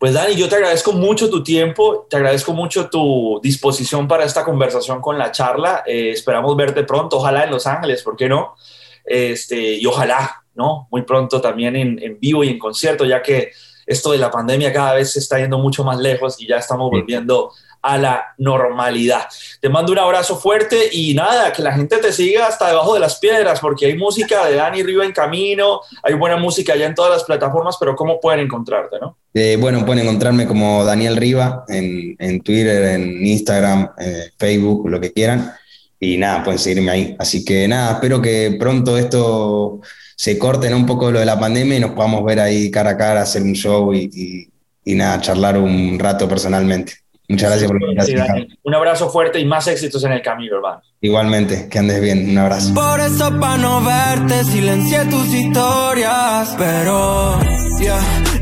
Pues 0.02 0.14
Dani, 0.14 0.34
yo 0.34 0.48
te 0.48 0.56
agradezco 0.56 0.92
mucho 0.94 1.30
tu 1.30 1.44
tiempo, 1.44 2.08
te 2.10 2.16
agradezco 2.16 2.52
mucho 2.52 2.90
tu 2.90 3.38
disposición 3.40 4.08
para 4.08 4.24
esta 4.24 4.44
conversación 4.44 5.00
con 5.00 5.16
la 5.16 5.30
charla. 5.30 5.84
Eh, 5.86 6.10
esperamos 6.10 6.56
verte 6.56 6.82
pronto, 6.82 7.18
ojalá 7.18 7.44
en 7.44 7.52
Los 7.52 7.68
Ángeles, 7.68 8.02
¿por 8.02 8.16
qué 8.16 8.28
no? 8.28 8.56
Este, 9.04 9.76
y 9.76 9.86
ojalá 9.86 10.42
¿no? 10.56 10.88
Muy 10.90 11.02
pronto 11.02 11.40
también 11.40 11.76
en, 11.76 12.02
en, 12.02 12.18
vivo 12.18 12.42
y 12.42 12.48
en 12.48 12.58
concierto, 12.58 13.04
ya 13.04 13.22
que 13.22 13.52
esto 13.86 14.10
de 14.10 14.18
la 14.18 14.28
pandemia 14.28 14.72
cada 14.72 14.94
vez 14.94 15.12
se 15.12 15.20
está 15.20 15.38
yendo 15.38 15.58
mucho 15.58 15.84
más 15.84 16.00
lejos 16.00 16.34
y 16.42 16.48
ya 16.48 16.56
estamos 16.56 16.90
volviendo 16.90 17.52
a 17.82 17.98
la 17.98 18.34
normalidad. 18.38 19.26
Te 19.60 19.68
mando 19.68 19.92
un 19.92 19.98
abrazo 19.98 20.38
fuerte 20.38 20.88
y 20.92 21.14
nada, 21.14 21.52
que 21.52 21.62
la 21.62 21.72
gente 21.72 21.98
te 21.98 22.12
siga 22.12 22.46
hasta 22.46 22.68
debajo 22.68 22.94
de 22.94 23.00
las 23.00 23.18
piedras, 23.18 23.60
porque 23.60 23.86
hay 23.86 23.96
música 23.96 24.46
de 24.46 24.54
Dani 24.54 24.82
Riva 24.82 25.04
en 25.04 25.12
camino, 25.12 25.80
hay 26.02 26.14
buena 26.14 26.36
música 26.36 26.76
ya 26.76 26.86
en 26.86 26.94
todas 26.94 27.10
las 27.10 27.24
plataformas, 27.24 27.76
pero 27.78 27.96
¿cómo 27.96 28.20
pueden 28.20 28.40
encontrarte, 28.40 28.96
no? 29.00 29.18
Eh, 29.34 29.56
bueno, 29.60 29.84
pueden 29.84 30.04
encontrarme 30.04 30.46
como 30.46 30.84
Daniel 30.84 31.16
Riva 31.16 31.64
en, 31.68 32.40
Twitter, 32.42 32.84
en 32.94 33.26
Instagram, 33.26 33.90
eh, 33.98 34.30
Facebook, 34.38 34.88
lo 34.88 35.00
que 35.00 35.12
quieran. 35.12 35.52
Y 35.98 36.18
nada, 36.18 36.42
pueden 36.44 36.58
seguirme 36.58 36.90
ahí. 36.90 37.16
Así 37.18 37.44
que 37.44 37.66
nada, 37.66 37.94
espero 37.94 38.20
que 38.20 38.56
pronto 38.58 38.98
esto 38.98 39.80
se 40.16 40.38
corten 40.38 40.74
un 40.74 40.84
poco 40.84 41.10
lo 41.10 41.20
de 41.20 41.26
la 41.26 41.38
pandemia 41.38 41.78
y 41.78 41.80
nos 41.80 41.92
podamos 41.92 42.24
ver 42.24 42.40
ahí 42.40 42.70
cara 42.70 42.90
a 42.90 42.96
cara, 42.96 43.22
hacer 43.22 43.42
un 43.42 43.54
show 43.54 43.92
y 43.94 44.50
nada, 44.84 45.20
charlar 45.20 45.58
un 45.58 45.98
rato 45.98 46.28
personalmente. 46.28 47.01
Muchas 47.32 47.48
gracias 47.48 47.70
por 47.70 47.80
la 47.80 47.88
invitación. 47.88 48.46
Sí, 48.50 48.58
un 48.62 48.74
abrazo 48.74 49.08
fuerte 49.08 49.40
y 49.40 49.46
más 49.46 49.66
éxitos 49.66 50.04
en 50.04 50.12
el 50.12 50.20
camino, 50.20 50.56
hermano. 50.56 50.82
Igualmente, 51.00 51.66
que 51.70 51.78
andes 51.78 51.98
bien. 51.98 52.28
Un 52.30 52.36
abrazo. 52.36 52.74
Por 52.74 53.00
eso, 53.00 53.40
para 53.40 53.56
no 53.56 53.80
verte, 53.82 54.44
silencié 54.44 55.06
tus 55.06 55.32
historias. 55.32 56.54
Pero, 56.58 57.38
yeah, 57.80 57.98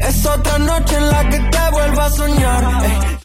es 0.08 0.26
otra 0.26 0.58
noche 0.58 0.96
en 0.96 1.08
la 1.08 1.28
que 1.28 1.38
te 1.38 1.70
vuelvo 1.72 2.00
a 2.00 2.10
soñar. 2.10 2.64
Eh, 2.84 3.19